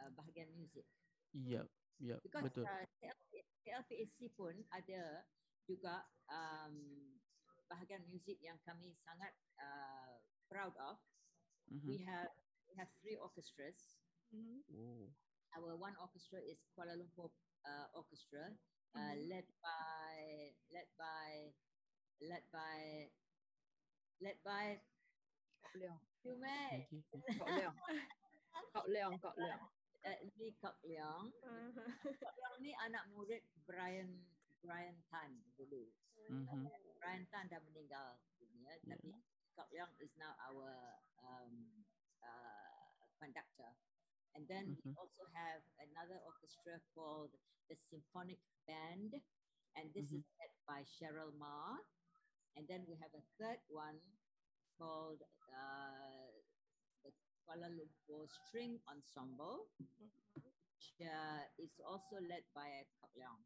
[0.00, 0.84] uh, bahagian muzik.
[1.32, 1.66] Yep,
[2.02, 2.64] yep, Because betul.
[2.66, 3.30] uh, KLP,
[3.62, 5.22] KLPAC pun ada
[5.64, 6.74] juga um,
[7.70, 10.18] bahagian muzik yang kami sangat uh,
[10.50, 10.98] proud of.
[11.72, 11.88] Mm-hmm.
[11.88, 12.32] We have
[12.68, 14.00] we have three orchestras.
[14.34, 15.08] Mm-hmm.
[15.54, 17.30] Our one orchestra is Kuala Lumpur
[17.62, 18.98] uh, Orchestra, mm-hmm.
[18.98, 20.14] uh, led by
[20.74, 21.54] led by
[22.20, 22.78] led by
[24.20, 24.64] led by
[25.74, 25.98] Leong.
[28.74, 29.62] Kak Leong, Kak Leong.
[30.38, 31.32] Lee Kak Leong.
[32.22, 34.10] Kak Leong ni anak murid Brian
[34.62, 35.90] Brian Tan dulu.
[36.30, 36.66] Mm-hmm.
[36.98, 38.96] Brian Tan dah meninggal dunia yeah.
[38.96, 39.12] tapi
[39.56, 40.70] Kok Leong is now our
[41.22, 41.54] um,
[42.22, 42.90] uh,
[43.22, 43.70] conductor.
[44.34, 44.98] And then we Mhm.
[44.98, 47.30] also have another orchestra called
[47.70, 49.14] the Symphonic Band,
[49.76, 50.18] and this Mhm.
[50.18, 51.78] is led by Cheryl Ma.
[52.56, 54.00] And then we have a third one
[54.78, 55.22] called
[55.54, 56.30] uh,
[57.04, 57.12] the
[57.46, 59.70] Kuala Lumpur String Ensemble,
[60.42, 63.42] which uh, is also led by Kok Leong.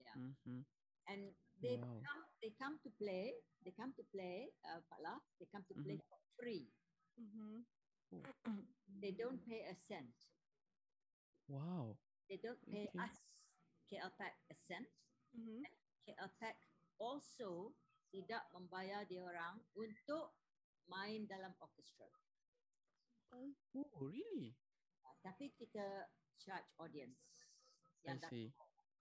[0.00, 0.77] Yeah Mm-hmm.
[1.08, 2.00] And they Wow.
[2.04, 3.32] come they come to play
[3.64, 6.68] they come to play uh, Pak Lah, they come to play for free
[7.18, 7.66] Mhm.
[9.02, 10.14] they don't pay a cent
[11.48, 11.96] Wow.
[12.28, 12.98] they don't pay Okay.
[13.00, 13.16] us
[13.90, 14.86] KL Pack a cent
[15.34, 15.64] Mhm.
[16.06, 16.56] KL Pack
[17.00, 17.74] also
[18.12, 20.32] tidak membayar dia orang untuk
[20.88, 22.08] main dalam orchestra
[23.32, 23.52] Oh,
[24.00, 24.56] really?
[25.04, 26.08] uh, tapi kita
[26.40, 27.44] charge audience
[28.06, 28.48] I yang datang see.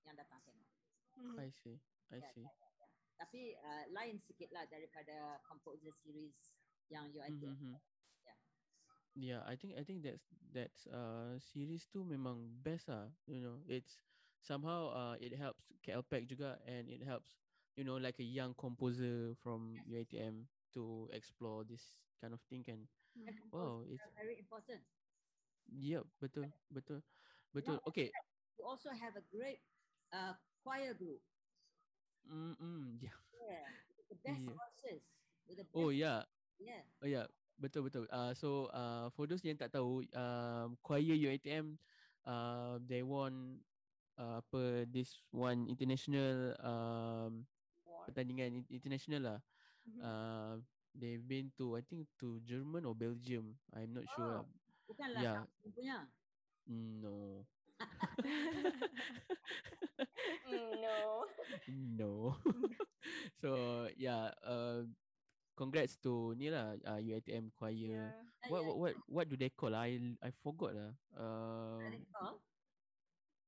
[0.04, 0.68] yang datang tengok
[1.16, 1.40] Mhm.
[1.40, 1.78] I see.
[2.12, 2.46] I Ya, see.
[3.18, 6.38] tapi uh, lain sikit lah daripada composer series
[6.88, 7.74] yang UITM Mm-hmm.
[8.24, 8.38] Yeah.
[9.18, 13.10] Yeah, I think I think that's that's uh series tu memang best ah.
[13.26, 13.98] You know, it's
[14.46, 17.34] somehow uh it helps KL Pack juga and it helps
[17.74, 20.46] you know like a young composer from UiTM
[20.78, 22.62] to explore this kind of thing.
[22.70, 22.86] And
[23.18, 23.50] Mhm.
[23.50, 24.86] Wow, it's very important
[25.74, 27.02] yep, betul, betul.
[27.54, 27.82] Betul.
[27.90, 28.12] Okay.
[28.58, 29.60] we also have a great
[30.14, 31.22] uh, choir group.
[32.28, 33.18] Mm, mm yeah.
[33.34, 33.64] Yeah,
[34.10, 35.00] the best Yeah.
[35.48, 36.22] With the best, Oh yeah.
[36.60, 36.84] yeah.
[37.02, 37.26] Oh yeah,
[37.60, 38.06] betul betul.
[38.12, 41.80] Uh, so uh, for those yang tak tahu, um, choir UiTM,
[42.28, 43.64] uh, they won
[44.20, 47.48] uh, apa this one international um,
[48.08, 49.40] pertandingan in- international lah.
[49.88, 50.00] Mhm.
[50.04, 50.54] Uh,
[50.98, 53.56] they've been to I think to German or Belgium.
[53.72, 54.44] I'm not sure.
[54.44, 54.46] Oh.
[54.88, 55.44] Bukanlah Yeah.
[55.76, 55.98] punya.
[56.68, 57.48] No, Mm,
[60.82, 61.26] no.
[62.00, 62.36] no.
[63.42, 64.84] so yeah, uh,
[65.58, 68.12] congrats to ni lah uh, UiTM choir.
[68.12, 68.12] Yeah.
[68.14, 69.74] Ah, What, what what what do they call?
[69.76, 70.92] I I forgot lah.
[71.18, 72.40] Um, call?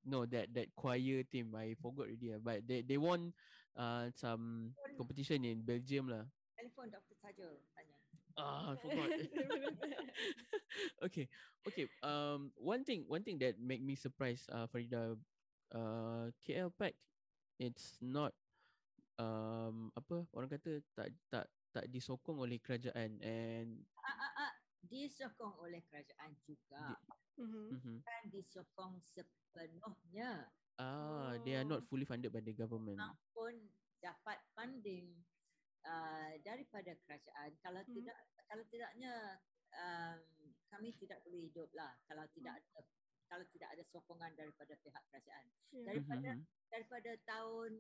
[0.06, 2.42] no that that choir team I forgot already lah.
[2.42, 3.32] But they they won
[3.78, 6.26] uh some competition in Belgium lah.
[6.58, 7.16] Telefon Dr.
[7.24, 7.99] Tajul tanya.
[8.40, 9.10] Ah, I forgot.
[11.06, 11.28] okay,
[11.68, 11.86] okay.
[12.02, 15.20] Um, one thing one thing that make me surprised, uh, Farida,
[15.76, 16.96] uh, KL Pack,
[17.60, 18.32] it's not
[19.20, 24.54] um apa orang kata tak tak tak disokong oleh kerajaan and Ah, ah, ah.
[24.90, 26.96] Disokong oleh kerajaan juga.
[27.36, 27.68] Mhm.
[27.76, 27.96] mhm.
[28.00, 30.48] Bukan disokong sepenuhnya.
[30.80, 31.88] Ah, they are not Oh.
[31.92, 32.96] fully funded by the government.
[32.96, 33.54] Memang pun
[34.00, 35.12] dapat funding
[35.86, 37.56] uh, daripada kerajaan.
[37.64, 37.96] Kalau Hmm.
[37.96, 38.18] tidak
[38.50, 39.14] kalau tidaknya
[39.76, 40.20] um,
[40.70, 42.64] kami tidak boleh hidup lah kalau tidak Hmm.
[42.64, 42.82] ada
[43.30, 45.46] kalau tidak ada sokongan daripada pihak kerajaan.
[45.72, 45.86] Yeah.
[45.86, 47.72] Daripada Mhm, daripada tahun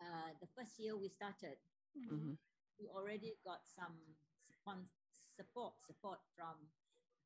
[0.00, 1.60] uh, the first year we started,
[1.94, 2.08] Mhm.
[2.08, 2.38] mhm,
[2.80, 4.16] we already got some
[5.36, 6.72] support support from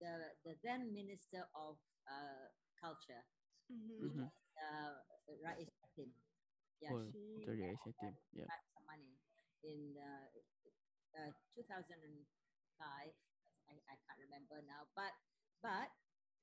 [0.03, 1.79] the the then minister of
[2.11, 3.23] uh, culture,
[3.71, 4.03] Mhm.
[4.03, 4.31] mhm.
[4.59, 4.99] uh,
[5.41, 6.11] Rais Hatim.
[6.83, 8.19] Yeah, Oh, she said him.
[8.35, 8.51] Yeah.
[8.75, 9.22] some money
[9.65, 10.27] in uh,
[11.19, 12.03] uh, 2005.
[12.83, 15.15] I, I can't remember now, but
[15.63, 15.89] but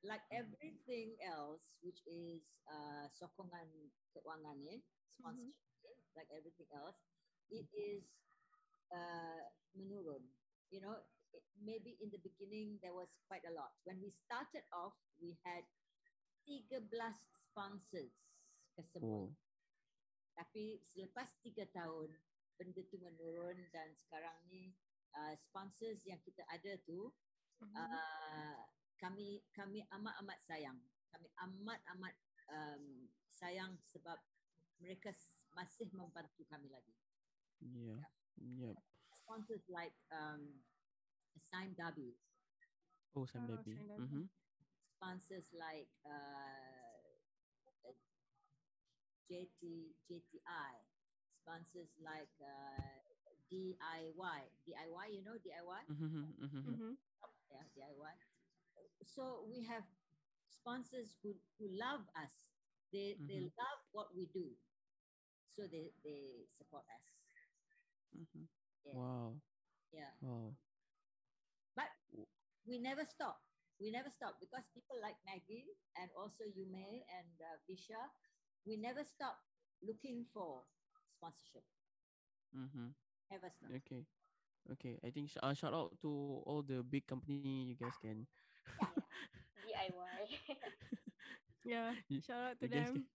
[0.03, 2.39] like everything else, which is
[2.71, 3.67] uh, sokongan
[4.15, 4.79] keuangan ni,
[5.11, 6.95] sponsorship, ni, like everything else,
[7.51, 8.07] it is
[8.95, 9.43] uh,
[9.75, 10.23] menurun.
[10.71, 10.95] You know,
[11.35, 13.75] it, maybe in the beginning there was quite a lot.
[13.83, 15.67] When we started off, we had
[16.47, 16.79] 13
[17.51, 18.15] sponsors
[18.79, 19.27] kesemua.
[19.27, 19.29] Oh,
[20.39, 22.15] Tapi selepas tiga tahun,
[22.59, 24.75] benda tu menurun dan sekarang ni
[25.15, 27.09] uh, sponsors yang kita ada tu,
[27.59, 27.75] Mhm.
[27.75, 28.59] uh,
[28.99, 30.79] kami kami amat-amat sayang.
[31.11, 32.15] Kami amat-amat
[32.51, 34.19] um, sayang sebab
[34.79, 35.11] mereka
[35.55, 36.95] masih membantu kami lagi.
[37.63, 38.03] yeah.
[38.39, 38.75] Yep.
[39.11, 40.63] Sponsors like um,
[41.39, 42.15] Sime Dabi,
[43.15, 43.75] Oh, Sam Oh, Baby.
[43.75, 44.03] Sam Baby.
[44.03, 44.23] Mhm.
[44.99, 46.99] sponsors like uh,
[47.87, 47.95] uh,
[49.27, 49.59] JT
[50.07, 50.73] JTI,
[51.49, 53.01] sponsors like uh,
[53.49, 54.41] DIY.
[54.67, 55.81] DIY, you know DIY?
[55.89, 56.73] Mhm, mhm, mhm.
[56.73, 56.97] Mhm.
[57.49, 58.13] Yeah, DIY.
[59.05, 59.83] So we have
[60.49, 62.45] sponsors who, who love us.
[62.93, 63.51] They they Mhm.
[63.57, 64.55] love what we do.
[65.55, 67.05] So they, they support us.
[68.13, 68.47] Mhm.
[68.85, 68.93] Yeah.
[68.93, 69.41] Wow.
[69.91, 70.11] Yeah.
[70.21, 70.55] Wow.
[71.75, 71.89] But
[72.65, 73.41] we never stop.
[73.79, 78.09] We never stop because people like Maggie and also Yume and uh, Visha,
[78.65, 79.39] we never stop
[79.81, 80.63] looking for
[81.19, 81.63] sponsorship.
[82.55, 82.95] Mhm.
[83.29, 83.69] Never stop.
[83.83, 84.07] Okay.
[84.71, 84.99] Okay.
[85.03, 86.09] I think sh- uh, shout out to
[86.45, 88.27] all the big company you guys can.
[89.63, 90.27] DIY.
[91.63, 91.95] Yeah.
[92.07, 92.93] You- Shout out to you them.
[92.93, 93.09] can-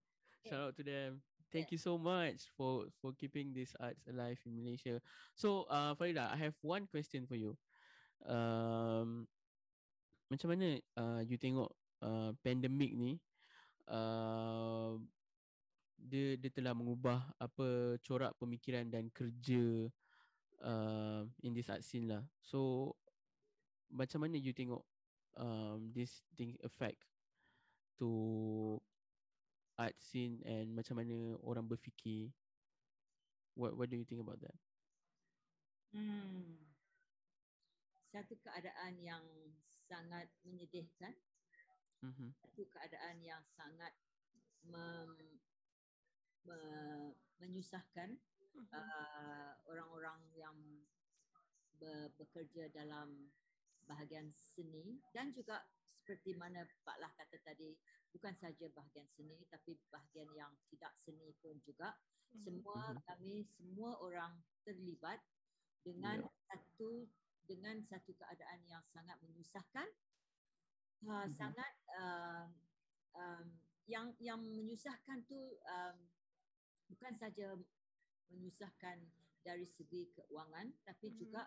[0.45, 1.23] Shout out to them.
[1.53, 4.99] Thank you so much for for keeping these arts alive in Malaysia.
[5.39, 7.55] So, uh, Farida, I have one question for you.
[8.27, 9.29] Um,
[10.29, 11.71] macam mana uh, you tengok
[12.03, 13.13] uh, pandemik ni
[13.89, 14.99] uh,
[16.05, 19.89] dia dia telah mengubah apa corak pemikiran dan kerja
[20.61, 22.23] uh, in this art scene lah.
[22.45, 22.93] So
[23.89, 24.85] macam mana you tengok
[25.41, 27.01] um, this thing affect
[27.97, 28.79] to
[29.81, 32.29] art scene and macam mana orang berfikir?
[33.57, 34.59] What what do you think about that?
[35.95, 36.59] Hmm.
[38.13, 39.25] Satu keadaan yang
[39.91, 41.15] sangat menyedihkan,
[42.05, 42.37] Mm-hmm.
[42.37, 43.97] satu keadaan yang sangat
[44.69, 45.41] mem, me,
[47.41, 48.17] menyusahkan
[48.73, 50.57] uh, orang-orang yang
[51.81, 53.33] be, bekerja dalam
[53.85, 55.61] bahagian seni dan juga
[55.93, 57.77] seperti mana Pak Lah kata tadi
[58.13, 61.97] bukan saja bahagian seni tapi bahagian yang tidak seni pun juga
[62.35, 62.43] Mhm.
[62.43, 63.03] semua Mhm.
[63.07, 65.23] kami semua orang terlibat
[65.87, 66.31] dengan Ya.
[66.51, 67.07] satu
[67.47, 69.87] dengan satu keadaan yang sangat menyusahkan
[71.07, 71.31] uh, Mhm.
[71.31, 72.49] sangat um,
[73.15, 73.47] um,
[73.87, 75.99] yang yang menyusahkan tu um,
[76.89, 77.57] bukan saja
[78.31, 78.99] menyusahkan
[79.45, 81.17] dari segi keuangan tapi Mhm.
[81.21, 81.43] juga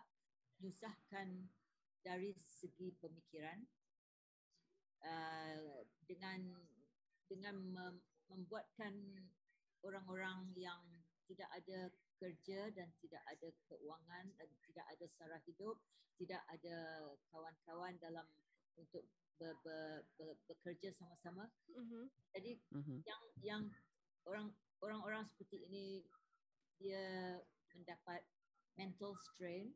[0.59, 1.27] menyusahkan
[2.05, 3.59] dari segi pemikiran
[5.03, 6.39] uh, dengan
[7.27, 8.93] dengan mem- membuatkan
[9.83, 10.79] orang-orang yang
[11.27, 15.75] tidak ada kerja dan tidak ada keuangan dan tidak ada sara hidup,
[16.17, 18.25] tidak ada kawan-kawan dalam
[18.79, 19.03] untuk
[19.37, 21.51] ber, ber, ber, bekerja sama-sama.
[21.69, 22.09] Mhm.
[22.33, 22.99] Jadi Mm-hmm.
[23.05, 23.63] yang yang
[24.25, 24.49] orang
[24.81, 25.87] orang-orang seperti ini
[26.77, 27.41] dia
[27.73, 28.21] mendapat
[28.77, 29.73] mental strain,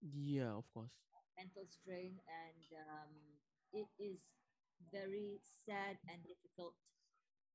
[0.00, 1.06] Yeah, of course.
[1.36, 3.12] mental strain and um,
[3.72, 4.20] it is
[4.90, 6.76] very sad and difficult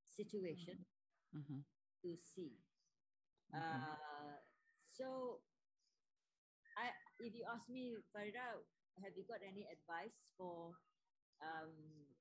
[0.09, 0.85] situation
[1.35, 1.59] Mm-hmm.
[2.01, 2.63] to see.
[3.53, 3.53] Mhm.
[3.53, 4.37] Uh,
[4.87, 5.43] so,
[6.77, 8.65] I if you ask me, Farida,
[9.01, 10.79] have you got any advice for
[11.41, 12.15] um,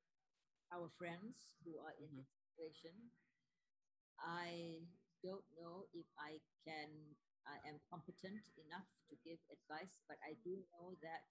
[0.70, 2.16] our friends who are in Mhm.
[2.16, 3.12] this situation?
[4.20, 4.88] I
[5.22, 7.16] don't know if I can.
[7.46, 11.22] I am competent enough to give advice, but I do know that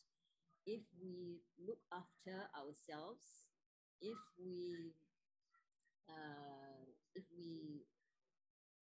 [0.66, 3.50] if we look after ourselves,
[4.02, 4.96] if we
[6.08, 7.88] uh, if we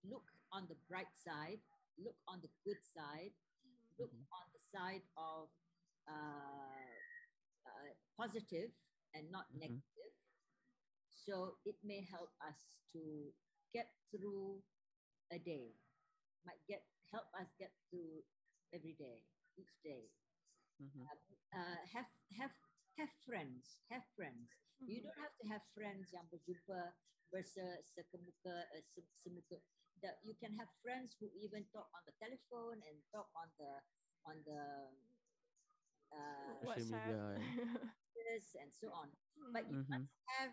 [0.02, 1.60] look on the bright side,
[1.98, 3.32] look on the good side,
[3.98, 4.26] look Mhm.
[4.32, 5.50] on the side of
[6.06, 6.96] uh,
[7.66, 8.72] uh, positive
[9.14, 9.60] and not Mhm.
[9.60, 10.12] negative.
[11.08, 13.34] So it may help us to
[13.72, 14.62] get through
[15.32, 15.74] a day,
[16.44, 18.24] might get help us get through
[18.72, 19.22] every day,
[19.58, 20.10] each day.
[20.80, 21.08] Mhm.
[21.52, 22.54] Uh, have have
[22.98, 24.50] have friends, have friends.
[24.86, 26.94] You don't have to have friends yang berjumpa
[27.32, 29.58] berse sekemuka uh, se- semuka.
[30.02, 33.72] That you can have friends who even talk on the telephone and talk on the
[34.28, 34.62] on the
[36.12, 37.18] uh, Social media,
[38.14, 39.08] this and so on.
[39.52, 39.88] But you Mhm.
[39.88, 40.52] must have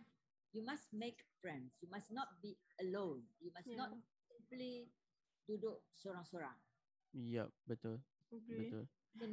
[0.56, 1.76] you must make friends.
[1.84, 3.28] You must not be alone.
[3.44, 4.00] You must not Yeah.
[4.32, 4.72] simply
[5.44, 6.56] duduk sorang-sorang.
[7.12, 8.00] Yup, betul.
[8.32, 8.72] Agree.
[8.72, 8.84] Betul.
[9.16, 9.32] Mungkin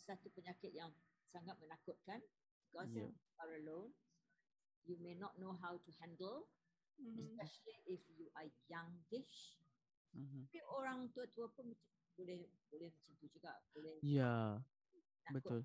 [0.00, 0.90] satu penyakit yang
[1.28, 2.24] sangat menakutkan
[2.72, 3.12] because Yeah.
[3.12, 3.92] you are alone.
[4.82, 6.48] You may not know how to handle,
[6.98, 7.38] Mhm.
[7.38, 9.60] especially if you are youngish.
[10.12, 10.48] Mhm.
[10.50, 11.70] Tapi orang tua-tua pun
[12.18, 13.52] boleh boleh macam tu juga.
[13.72, 14.60] Boleh Ya,
[15.24, 15.60] takut betul.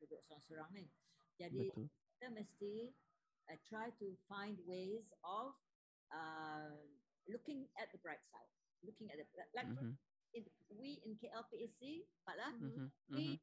[0.00, 0.86] duduk sorang-sorang ni.
[1.36, 1.86] Jadi Betul.
[2.16, 2.72] kita mesti
[3.50, 5.54] uh, try to find ways of
[6.12, 6.72] uh,
[7.28, 8.50] looking at the bright side.
[8.84, 9.98] Looking at the like for Mhm.
[10.34, 12.92] in, we in KLPAC, Pak Lah, Mhm.
[13.10, 13.40] we Mhm.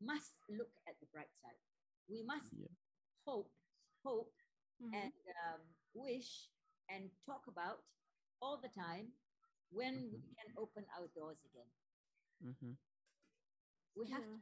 [0.00, 1.60] must look at the bright side.
[2.08, 2.68] We must Yeah.
[3.24, 3.50] hope,
[4.04, 4.34] hope,
[4.80, 4.92] Mhm.
[4.92, 5.12] and
[5.46, 5.60] um,
[5.94, 6.50] wish
[6.88, 7.84] and talk about
[8.40, 9.12] all the time
[9.70, 11.70] when we can open our doors again.
[12.40, 12.76] Mhm.
[13.94, 14.34] We have Yeah.
[14.34, 14.40] to.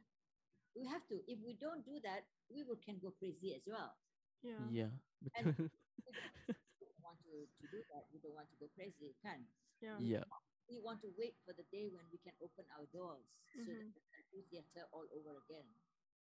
[0.75, 1.23] We have to.
[1.27, 3.97] If we don't do that, we will can go crazy as well.
[4.43, 4.69] Yeah.
[4.71, 4.87] Ya,
[5.21, 5.69] betul.
[6.05, 6.11] We
[6.79, 8.03] don't want to, to do that.
[8.13, 9.47] We don't want to go crazy, can?
[9.81, 9.97] Yeah.
[9.99, 10.23] Ya.
[10.69, 13.23] We want to wait for the day when we can open our doors
[13.55, 15.67] so that we can do theatre all over again.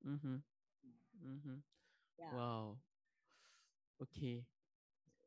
[0.04, 0.36] Mm-hmm.
[1.22, 1.58] Mm-hmm.
[2.18, 2.34] Yeah.
[2.34, 2.76] Wow.
[4.02, 4.42] Okay.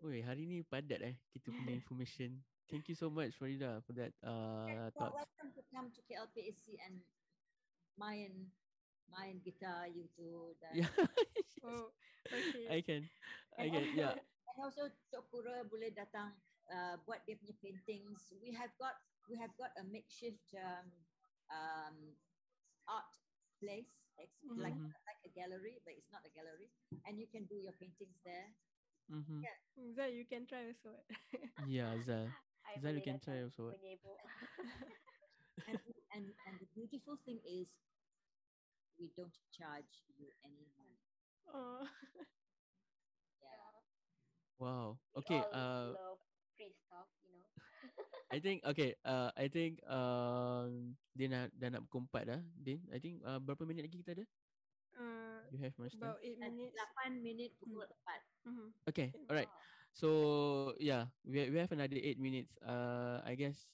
[0.04, 2.44] Oi, hari ni padat eh kita punya information.
[2.68, 5.16] Thank you so much Farida for that uh You're thoughts.
[5.16, 7.00] welcome to come to KLPAC and
[7.98, 8.52] main
[9.12, 10.56] main guitar you too.
[10.62, 10.90] Dan, Yeah.
[11.66, 11.90] Oh,
[12.32, 12.70] okay.
[12.70, 13.10] I can.
[13.58, 13.82] I and can.
[13.82, 14.14] also, Yeah.
[14.16, 16.32] And also Tok Pura boleh datang
[16.72, 18.32] uh, buat dia punya paintings.
[18.40, 18.96] We have got
[19.28, 20.88] we have got a makeshift um,
[21.50, 21.96] um,
[22.88, 23.08] art
[23.60, 23.90] place,
[24.22, 26.70] ex- like like a gallery, but it's not a gallery,
[27.06, 28.54] and you can do your paintings there.
[29.10, 29.46] Mhm.
[29.94, 31.04] Zai, you can try also.
[31.68, 32.28] Yeah, Zal.
[32.68, 33.74] I Zal, you can try also.
[35.68, 35.80] And,
[36.14, 37.74] and and the beautiful thing is,
[39.00, 41.00] we don't charge you any money.
[41.54, 41.84] oh.
[43.42, 43.82] Yeah.
[44.60, 44.98] Wow.
[45.16, 45.40] We Okay.
[45.40, 46.20] all Uh, love
[46.56, 47.52] free stuff, you know.
[48.32, 48.96] I think okay.
[49.04, 52.42] Uh, I think um, Din dah, dah nak pukul 4 dah.
[52.60, 54.26] Din, I think uh, berapa minit lagi kita ada?
[54.96, 56.12] Uh, You have much time?
[56.12, 56.76] about eight Dan minutes.
[56.76, 58.20] 8 minit pukul 4.
[58.48, 58.68] Mhm.
[58.90, 59.08] Okay.
[59.12, 59.28] Okay.
[59.30, 59.52] Alright.
[59.96, 60.10] So
[60.80, 62.52] yeah, we we have another 8 minutes.
[62.60, 63.72] Uh, I guess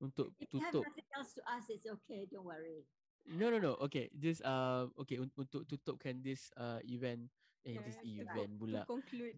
[0.00, 0.84] untuk If you have tutup.
[0.84, 2.26] nothing else to ask, it's okay.
[2.28, 2.84] Don't worry.
[3.26, 3.72] No no no.
[3.88, 7.28] Okay, just uh okay un- untuk tutupkan this uh event
[7.64, 9.36] eh Yeah, this to event con- pula To conclude.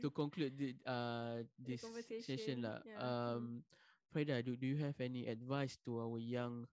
[0.00, 2.82] to conclude the, uh The this conversation, session lah.
[2.84, 2.98] yeah.
[2.98, 3.64] Um,
[4.12, 6.68] Freda, do do you have any advice to our young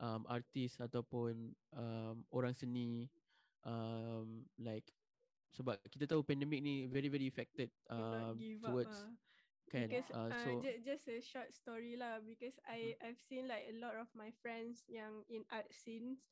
[0.00, 3.10] um artists ataupun um orang seni
[3.66, 4.88] um like
[5.52, 8.78] sebab kita tahu pandemik ni very very affected um give up
[9.70, 10.02] towards ah.
[10.02, 10.62] Because uh, uh, so Hmm.
[10.62, 14.30] ju- just a short story lah because I I've seen like a lot of my
[14.42, 16.24] friends yang in art scenes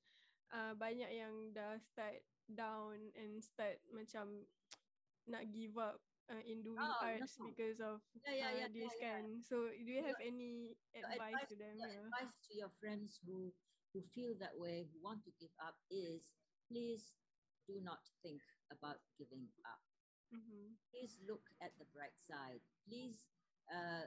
[0.52, 4.46] uh, banyak yang dah start down and start macam
[5.32, 7.46] nak give up uh, in doing Oh, arts no.
[7.46, 9.12] because of Yeah, yeah, uh, yeah, this yeah, yeah.
[9.12, 9.24] kan.
[9.42, 11.74] So do you Your- have any Your advice to them?
[11.78, 12.02] your Yeah.
[12.10, 13.52] advice to your friends who
[13.94, 16.34] who feel that way, who want to give up, is
[16.68, 17.14] please
[17.70, 19.85] do not think about giving up.
[20.32, 20.76] Mhm.
[20.90, 22.60] Please look at the bright side.
[22.86, 23.26] Please
[23.70, 24.06] uh,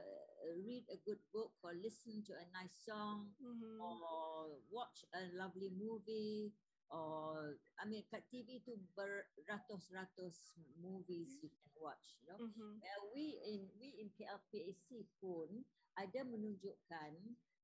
[0.64, 3.80] read a good book or listen to a nice song Mhm.
[3.80, 6.52] or watch a lovely movie
[6.90, 12.40] or I mean kat TV tu beratus-ratus movies you can watch, you know.
[12.40, 12.80] Mhm.
[12.82, 15.64] Uh, we in we in KLPAC pun
[15.96, 17.12] ada menunjukkan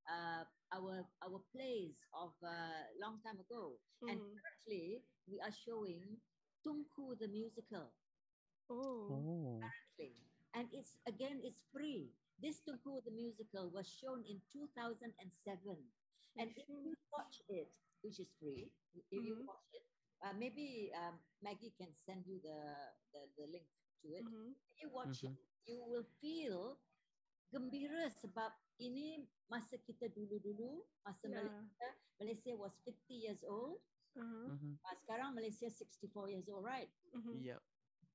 [0.06, 4.36] uh, our our plays of uh, long time ago and Mhm.
[4.36, 6.20] currently we are showing
[6.62, 7.94] Tunku the musical
[8.68, 9.22] Oh.
[9.22, 10.16] oh currently
[10.54, 12.10] and it's again it's free
[12.42, 15.06] this Tunku the musical was shown in 2007
[16.36, 17.70] and if you watch it
[18.02, 19.46] which is free if you Mhm.
[19.46, 19.86] watch it
[20.26, 22.58] uh, maybe um, Maggie can send you the,
[23.14, 23.68] the the link
[24.02, 24.52] to it Mhm.
[24.74, 25.32] if you watch Mhm.
[25.32, 26.76] it, you will feel
[27.54, 28.50] gembira sebab
[28.82, 31.38] ini masa kita dulu-dulu, masa Yeah.
[31.40, 31.88] Malaysia,
[32.20, 33.80] Malaysia was 50 years old,
[34.16, 34.52] Uh-huh.
[34.52, 36.90] uh, sekarang Malaysia 64 years old, right?
[37.14, 37.40] Mhm.
[37.40, 37.60] yeah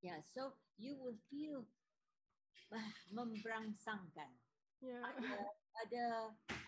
[0.02, 1.62] Yeah, so you will feel
[2.74, 4.34] ah, memberangsangkan.
[4.82, 4.98] Yeah.
[5.06, 5.38] Ada,
[5.86, 6.04] ada,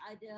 [0.07, 0.37] ada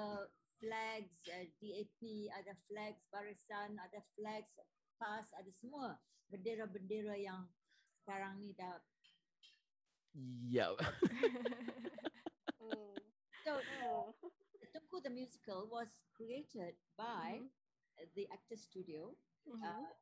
[0.57, 2.01] flags uh, DAP,
[2.33, 4.57] ada flags barisan, ada flags
[4.97, 6.01] PAS, ada semua
[6.33, 7.45] bendera-bendera yang
[8.01, 8.81] sekarang ni dah
[10.49, 10.73] Yeah.
[12.57, 12.97] Mm.
[13.45, 14.17] So Mm.
[14.73, 17.53] Tunku the musical was created by Mhm.
[18.01, 19.13] uh, the Actors Studio
[19.45, 19.61] Mhm.
[19.61, 19.93] uh,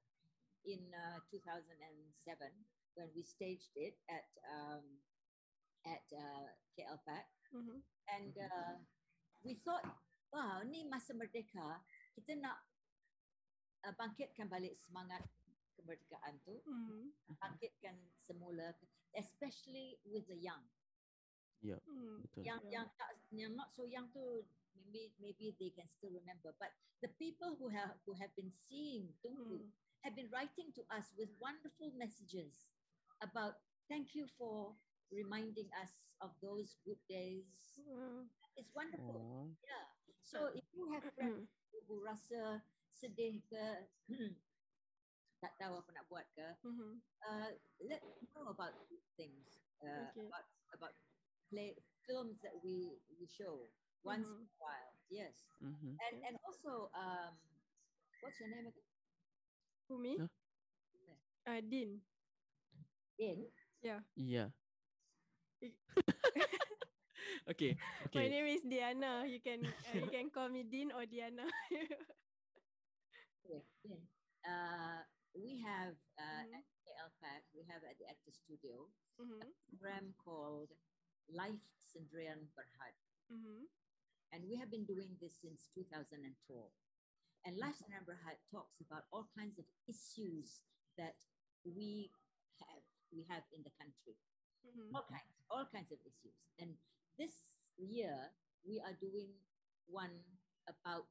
[0.64, 2.54] in uh, 2007
[2.94, 4.84] when we staged it at um,
[5.86, 6.46] at uh,
[6.78, 7.26] KL Pack.
[7.54, 7.82] Mhm.
[8.10, 8.76] And uh,
[9.44, 9.84] we thought,
[10.32, 11.80] wow, ni masa merdeka,
[12.16, 12.58] kita nak
[13.84, 15.22] uh, bangkitkan balik semangat
[15.76, 17.12] kemerdekaan tu, Mhm.
[17.38, 18.72] bangkitkan semula,
[19.14, 20.62] especially with the young.
[21.64, 22.20] Mhm.
[22.28, 22.42] Betul.
[22.44, 22.72] Yang Yeah.
[22.76, 24.44] yang tak yang not so young tu
[24.92, 26.70] maybe maybe they can still remember, but
[27.00, 29.72] the people who have who have been seeing Tunku Mhm.
[30.04, 32.68] have been writing to us with wonderful messages
[33.24, 33.54] about
[33.88, 34.76] thank you for
[35.12, 37.80] reminding us of those good days.
[37.86, 38.28] Wow.
[38.56, 39.20] It's wonderful.
[39.64, 39.86] Yeah.
[40.22, 41.86] So if you have friends Mhm.
[41.88, 42.62] who rasa
[42.94, 43.64] sedih ke
[45.42, 46.90] tak tahu apa nak buat ke, Mhm.
[47.28, 47.50] uh,
[47.84, 48.74] let them know about
[49.18, 49.60] things.
[49.82, 50.26] Uh, Okay.
[50.30, 50.94] about about
[51.50, 51.76] play
[52.08, 53.68] films that we we show
[54.04, 54.48] once in Mhm.
[54.48, 54.92] a while.
[55.12, 55.34] Yes.
[55.60, 55.98] Mhm.
[56.00, 57.36] And and also um
[58.22, 58.88] what's your name again?
[59.88, 60.16] Who me?
[60.18, 60.28] Huh?
[61.46, 62.00] Uh, Din.
[63.18, 63.46] Din.
[63.82, 64.00] Yeah.
[64.16, 64.48] Yeah.
[65.64, 65.74] I-
[67.50, 67.76] okay.
[68.14, 69.24] My name is Diana.
[69.26, 71.44] You can uh, you can call me Dean or Diana.
[73.44, 74.00] Okay, Din.
[74.44, 75.04] Uh,
[75.36, 76.58] we have uh, Mhm.
[76.58, 77.10] at KL
[77.54, 78.88] we have at the Actor Studio
[79.20, 79.40] Mhm.
[79.40, 80.72] a program called
[81.28, 82.94] Life Sendirian Berhad.
[83.30, 83.68] Mhm.
[84.32, 86.72] And we have been doing this since 2012.
[87.44, 90.64] And Life Sendirian Berhad talks about all kinds of issues
[90.96, 91.16] that
[91.64, 92.23] we have
[93.14, 94.16] we have in the country.
[94.66, 94.90] Mhm.
[94.94, 96.34] All kinds, all kinds of issues.
[96.58, 96.76] And
[97.18, 97.46] this
[97.78, 98.32] year
[98.66, 99.30] we are doing
[99.86, 100.24] one
[100.66, 101.08] about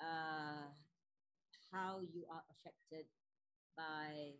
[0.00, 0.70] uh,
[1.72, 3.06] how you are affected
[3.76, 4.38] by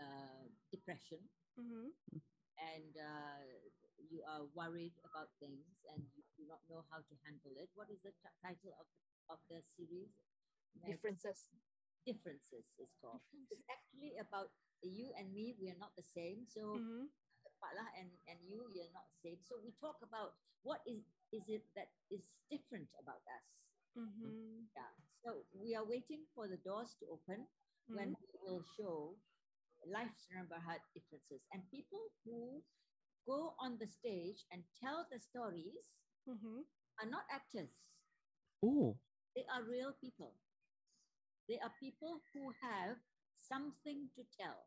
[0.00, 1.20] uh, depression
[1.56, 1.92] Mhm.
[2.58, 3.42] and uh,
[4.10, 7.70] you are worried about things and you do not know how to handle it.
[7.74, 9.02] What is the t- title of the,
[9.34, 10.10] of the series?
[10.82, 10.90] Meg?
[10.98, 11.50] Differences.
[12.06, 13.22] Differences is called.
[13.50, 14.50] It's actually about
[14.82, 15.54] you and me.
[15.60, 16.46] We are not the same.
[16.46, 17.08] So Mhm.
[17.60, 19.38] Pak and, and you, you're not the same.
[19.42, 23.46] So we talk about what is, is it that is different about us.
[23.96, 24.68] Mhm.
[24.74, 24.92] Yeah.
[25.24, 27.46] So we are waiting for the doors to open
[27.88, 28.20] when Mhm.
[28.20, 29.16] we will show
[29.86, 32.62] life's Berhad differences and people who
[33.26, 35.96] go on the stage and tell the stories
[36.26, 36.64] Mhm.
[37.00, 37.70] are not actors.
[38.62, 38.98] Oh.
[39.34, 40.34] They are real people.
[41.48, 42.98] They are people who have
[43.48, 44.66] something to tell.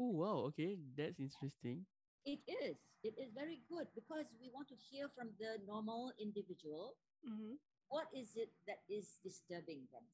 [0.00, 0.36] Oh wow.
[0.48, 1.86] Okay, that's interesting.
[2.24, 2.76] It is.
[3.02, 7.58] It is very good because we want to hear from the normal individual Mhm.
[7.88, 10.04] what is it that is disturbing them.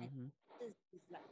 [0.00, 0.32] And Mhm.
[0.60, 1.24] This is like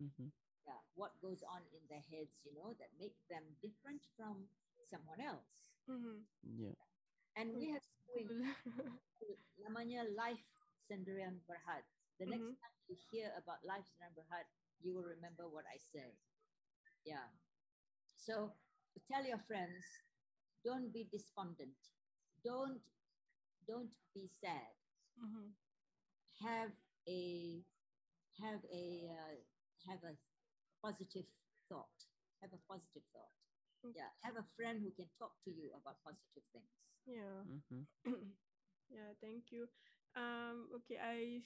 [0.00, 0.30] Mhm.
[0.66, 4.48] yeah, what goes on in their heads, you know, that make them different from
[4.90, 5.70] someone else.
[5.88, 6.26] Mhm.
[6.42, 6.74] Yeah.
[7.36, 8.28] And we have doing
[9.20, 9.38] Cool.
[9.60, 10.44] namanya Life
[10.88, 11.84] Sendirian Berhad.
[12.18, 12.56] The next Mhm.
[12.60, 14.46] time you hear about Life Sendirian Berhad,
[14.80, 16.18] you will remember what I say.
[17.04, 17.28] Yeah.
[18.16, 18.60] So
[19.10, 19.84] tell your friends,
[20.64, 21.76] don't be despondent.
[22.42, 22.82] Don't
[23.66, 24.74] don't be sad.
[25.16, 25.54] Mhm.
[26.40, 26.72] Have
[27.08, 27.64] a
[28.38, 29.36] have a uh,
[29.86, 30.18] have a
[30.82, 31.26] positive
[31.68, 32.06] thought.
[32.42, 33.32] Have a positive thought.
[33.94, 34.10] Yeah.
[34.22, 36.70] Have a friend who can talk to you about positive things.
[37.06, 37.44] Yeah.
[37.44, 37.86] Mhm.
[38.88, 39.68] yeah, thank you.
[40.14, 41.42] Um, okay, I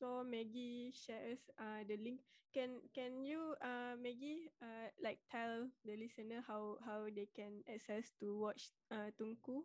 [0.00, 2.20] saw Maggie shares uh the link.
[2.54, 8.12] Can can you uh Maggie uh like tell the listener how how they can access
[8.20, 9.62] to watch uh Tunku?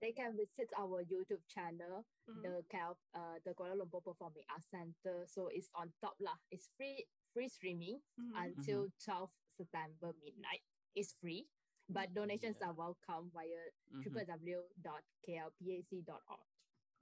[0.00, 2.42] They can visit our YouTube channel, Mhm.
[2.42, 5.26] the Cal, uh, the Kuala Lumpur Performing Arts Center.
[5.26, 6.38] So it's on top lah.
[6.54, 7.02] It's free
[7.34, 8.30] free streaming Mhm.
[8.38, 10.62] until 12 September midnight.
[10.94, 11.50] It's free,
[11.90, 12.70] but donations Yeah.
[12.70, 14.06] are welcome via Mhm.
[14.06, 16.46] www.klpac.org.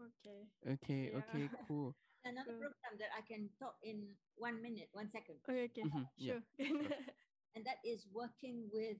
[0.01, 0.40] Okay.
[0.66, 1.03] Okay.
[1.12, 1.18] Yeah.
[1.24, 1.49] Okay.
[1.68, 1.94] Cool.
[2.26, 2.68] Another Sure.
[2.68, 5.38] program that I can talk in one minute, one second.
[5.49, 5.82] Okay, okay.
[5.86, 6.05] Mhm.
[6.18, 6.32] Yeah.
[6.32, 6.42] Sure.
[7.55, 8.99] and that is working with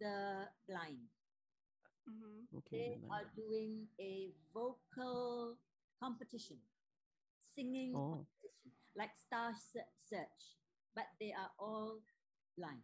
[0.00, 1.10] the blind.
[2.08, 2.46] Mhm.
[2.62, 2.78] Okay.
[2.78, 5.58] They the are doing a vocal
[6.00, 6.58] competition,
[7.54, 8.22] singing Oh.
[8.22, 9.52] competition, like Star
[10.06, 10.42] Search,
[10.94, 12.00] but they are all
[12.56, 12.82] blind.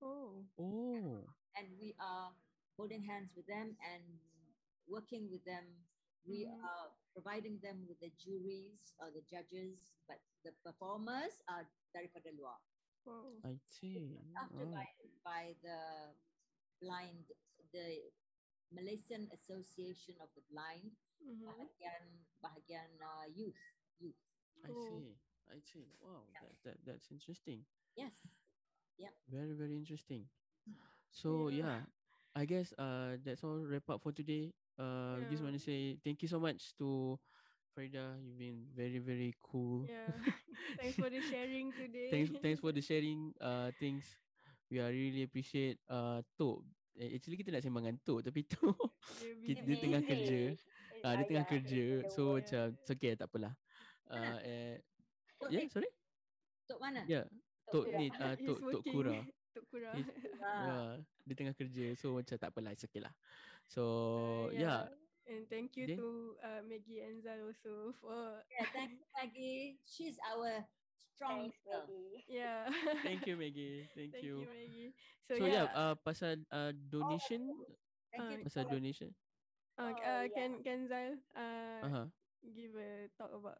[0.00, 0.44] Oh.
[0.58, 1.24] Oh.
[1.56, 2.32] And we are
[2.76, 4.04] holding hands with them and
[4.86, 5.64] working with them.
[6.24, 6.62] We Mhm.
[6.62, 12.58] are providing them with the juries or the judges, but the performers are daripada luar.
[13.04, 13.34] Wow.
[13.44, 14.14] I see.
[14.38, 14.70] after Oh.
[14.70, 14.86] by,
[15.24, 16.14] by the
[16.80, 17.26] blind,
[17.72, 18.12] the
[18.70, 21.42] Malaysian Association of the Blind, Mhm.
[21.46, 22.04] bahagian
[22.42, 23.58] bahagian uh, youth,
[23.98, 24.18] youth.
[24.64, 24.86] I Oh.
[24.86, 25.18] see.
[25.50, 25.86] I see.
[26.00, 26.22] Wow.
[26.40, 27.66] That, that that's interesting.
[27.94, 28.22] Yes.
[28.96, 29.10] Yeah.
[29.28, 30.30] Very very interesting.
[31.10, 31.66] So Yeah.
[31.66, 31.80] yeah,
[32.34, 34.54] I guess uh that's all wrap up for today.
[34.82, 35.46] Uh, just Yeah.
[35.46, 37.14] want to say thank you so much to
[37.70, 38.18] Farida.
[38.18, 39.86] You've been very very cool.
[39.86, 40.10] Yeah.
[40.82, 42.08] Thanks for the sharing today.
[42.10, 44.02] thanks thanks for the sharing uh things.
[44.66, 46.66] We are really appreciate uh Tok.
[46.98, 48.58] Eh, Actually kita nak sembang dengan Tok tapi tu
[49.22, 50.40] Dia kita- dia tengah kerja.
[51.06, 51.84] uh, dia tengah kerja.
[52.10, 53.54] So macam it's okay tak apalah.
[54.10, 54.74] Uh, eh,
[55.38, 55.90] Tok yeah, ni, sorry.
[56.66, 57.00] Tok mana?
[57.06, 57.24] Yeah,
[57.70, 58.82] Tok ni uh, Tok Tok.
[58.90, 59.16] Kura.
[59.54, 59.92] Tok Kura.
[60.42, 60.90] Ah, Yeah,
[61.24, 61.86] dia tengah kerja.
[61.96, 63.14] So macam tak apalah, it's okay lah.
[63.72, 64.86] So Uh, yeah,
[65.28, 69.78] And thank you Then- to uh, Maggie and Zal also for yeah, thank you, Maggie.
[69.86, 70.64] She's our
[70.98, 71.56] strong Thanks.
[71.66, 72.24] Maggie.
[72.28, 72.66] yeah.
[73.02, 73.88] thank you Maggie.
[73.94, 74.36] Thank, Thank you.
[74.36, 74.92] you Maggie.
[75.28, 75.72] So, So, yeah, yeah.
[75.72, 77.54] uh, pasal uh, donation,
[78.12, 78.38] Thank you.
[78.44, 79.14] Uh, pasal donation.
[79.78, 80.28] uh, Oh, uh, yeah.
[80.34, 82.06] can can Zal uh, Uh-huh.
[82.54, 83.58] give a talk about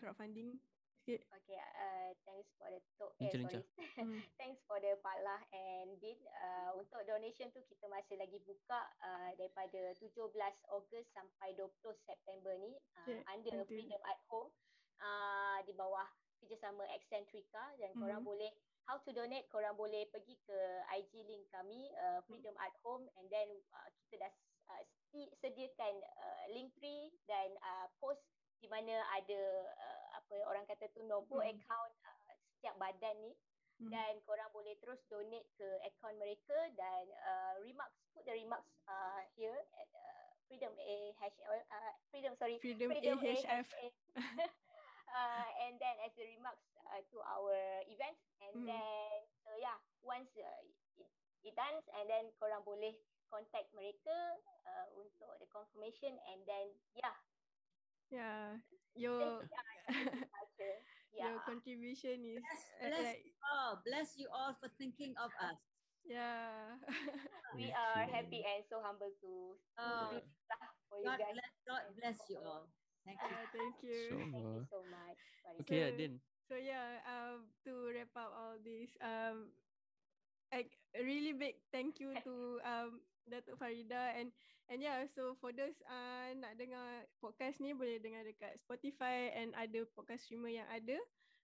[0.00, 0.58] crowdfunding
[1.00, 1.20] sikit?
[1.32, 3.62] Okay, uh, thanks for the to- eh, sorry.
[3.96, 4.20] Hmm.
[4.40, 6.20] thanks for the Falah and Din.
[6.28, 10.12] Uh, untuk donation tu kita masih lagi buka uh, daripada 17
[10.70, 11.72] Ogos sampai 20
[12.04, 14.50] September ni uh, Okay, under until- Freedom at Home
[14.98, 16.06] uh, di bawah
[16.38, 18.28] kerjasama Accentrica dan korang Mhm.
[18.28, 18.50] boleh
[18.84, 20.58] how to donate korang boleh pergi ke
[20.94, 24.32] IG link kami uh, Freedom at Home and then uh, kita dah
[24.70, 24.82] uh,
[25.36, 28.24] sediakan uh, link tree dan uh, post
[28.60, 29.99] di mana ada uh,
[30.30, 31.58] apa orang kata tu nombor Mhm.
[31.58, 33.34] account uh, setiap badan ni
[33.82, 33.90] Mhm.
[33.90, 39.26] dan korang boleh terus donate ke akaun mereka dan uh, remarks put the remarks uh,
[39.34, 43.66] here at uh, freedom a hash uh, freedom sorry Freedom freedom AHF.
[45.18, 46.62] uh, and then as the remarks
[46.94, 48.70] uh, to our event and Mm.
[48.70, 50.62] then so yeah once uh,
[50.94, 51.10] it,
[51.42, 52.94] it done and then korang boleh
[53.26, 54.14] contact mereka
[54.62, 57.18] uh, untuk the confirmation and then yeah
[58.10, 58.58] Yeah.
[58.94, 59.46] Your
[61.14, 63.72] yeah your contribution is Bless, uh, bless like you all.
[63.86, 65.60] Bless you all for thinking of us.
[66.04, 66.78] yeah.
[67.54, 68.12] we are you.
[68.12, 69.30] happy and so humble to
[69.78, 72.64] Oh, to do this lah for you God guys bless, God bless you all.
[73.06, 73.30] Thank you.
[73.30, 74.00] yeah, thank you.
[74.10, 75.18] So thank you uh, so much
[75.62, 76.12] okay, So- Adin.
[76.50, 79.54] So yeah, um, to wrap up all this, um,
[80.50, 84.34] like a really big thank you to um Datuk Farida and
[84.70, 89.50] and yeah, so for those uh nak dengar podcast ni boleh dengar dekat Spotify and
[89.58, 90.98] ada podcast streamer yang ada.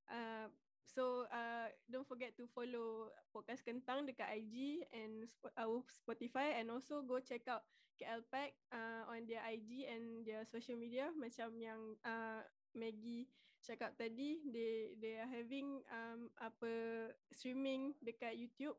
[0.07, 0.47] Uh,
[0.87, 5.27] so uh, don't forget to follow podcast Kentang dekat IG and
[5.59, 7.67] our Spotify and also go check out
[7.99, 12.47] KL Pack uh, on their IG and their social media macam yang uh,
[12.79, 13.27] Maggie
[13.67, 16.71] cakap tadi they they are having um apa
[17.35, 18.79] streaming dekat YouTube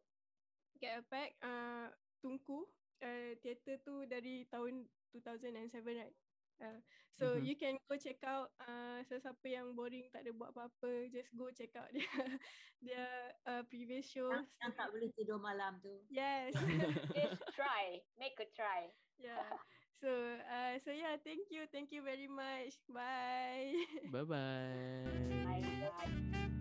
[0.77, 1.89] KL Pack uh,
[2.21, 2.65] Tunku
[3.01, 6.15] uh, theater tu dari tahun 2007 right?
[6.57, 6.81] Uh,
[7.13, 7.45] so Mhm.
[7.45, 11.53] you can go check out uh, sesiapa yang boring tak ada buat apa-apa just go
[11.53, 12.09] check out dia
[12.81, 13.05] dia
[13.45, 16.01] uh, previous shows Yang, yang tak boleh tidur malam tu.
[16.09, 16.57] yes.
[17.13, 18.01] Just try.
[18.17, 18.89] Make a try.
[19.21, 19.53] Yeah
[20.01, 20.09] so
[20.49, 21.69] uh, so yeah thank you.
[21.69, 22.73] Thank you very much.
[22.89, 23.73] Bye.
[24.09, 25.05] Bye bye.
[25.45, 26.56] bye guys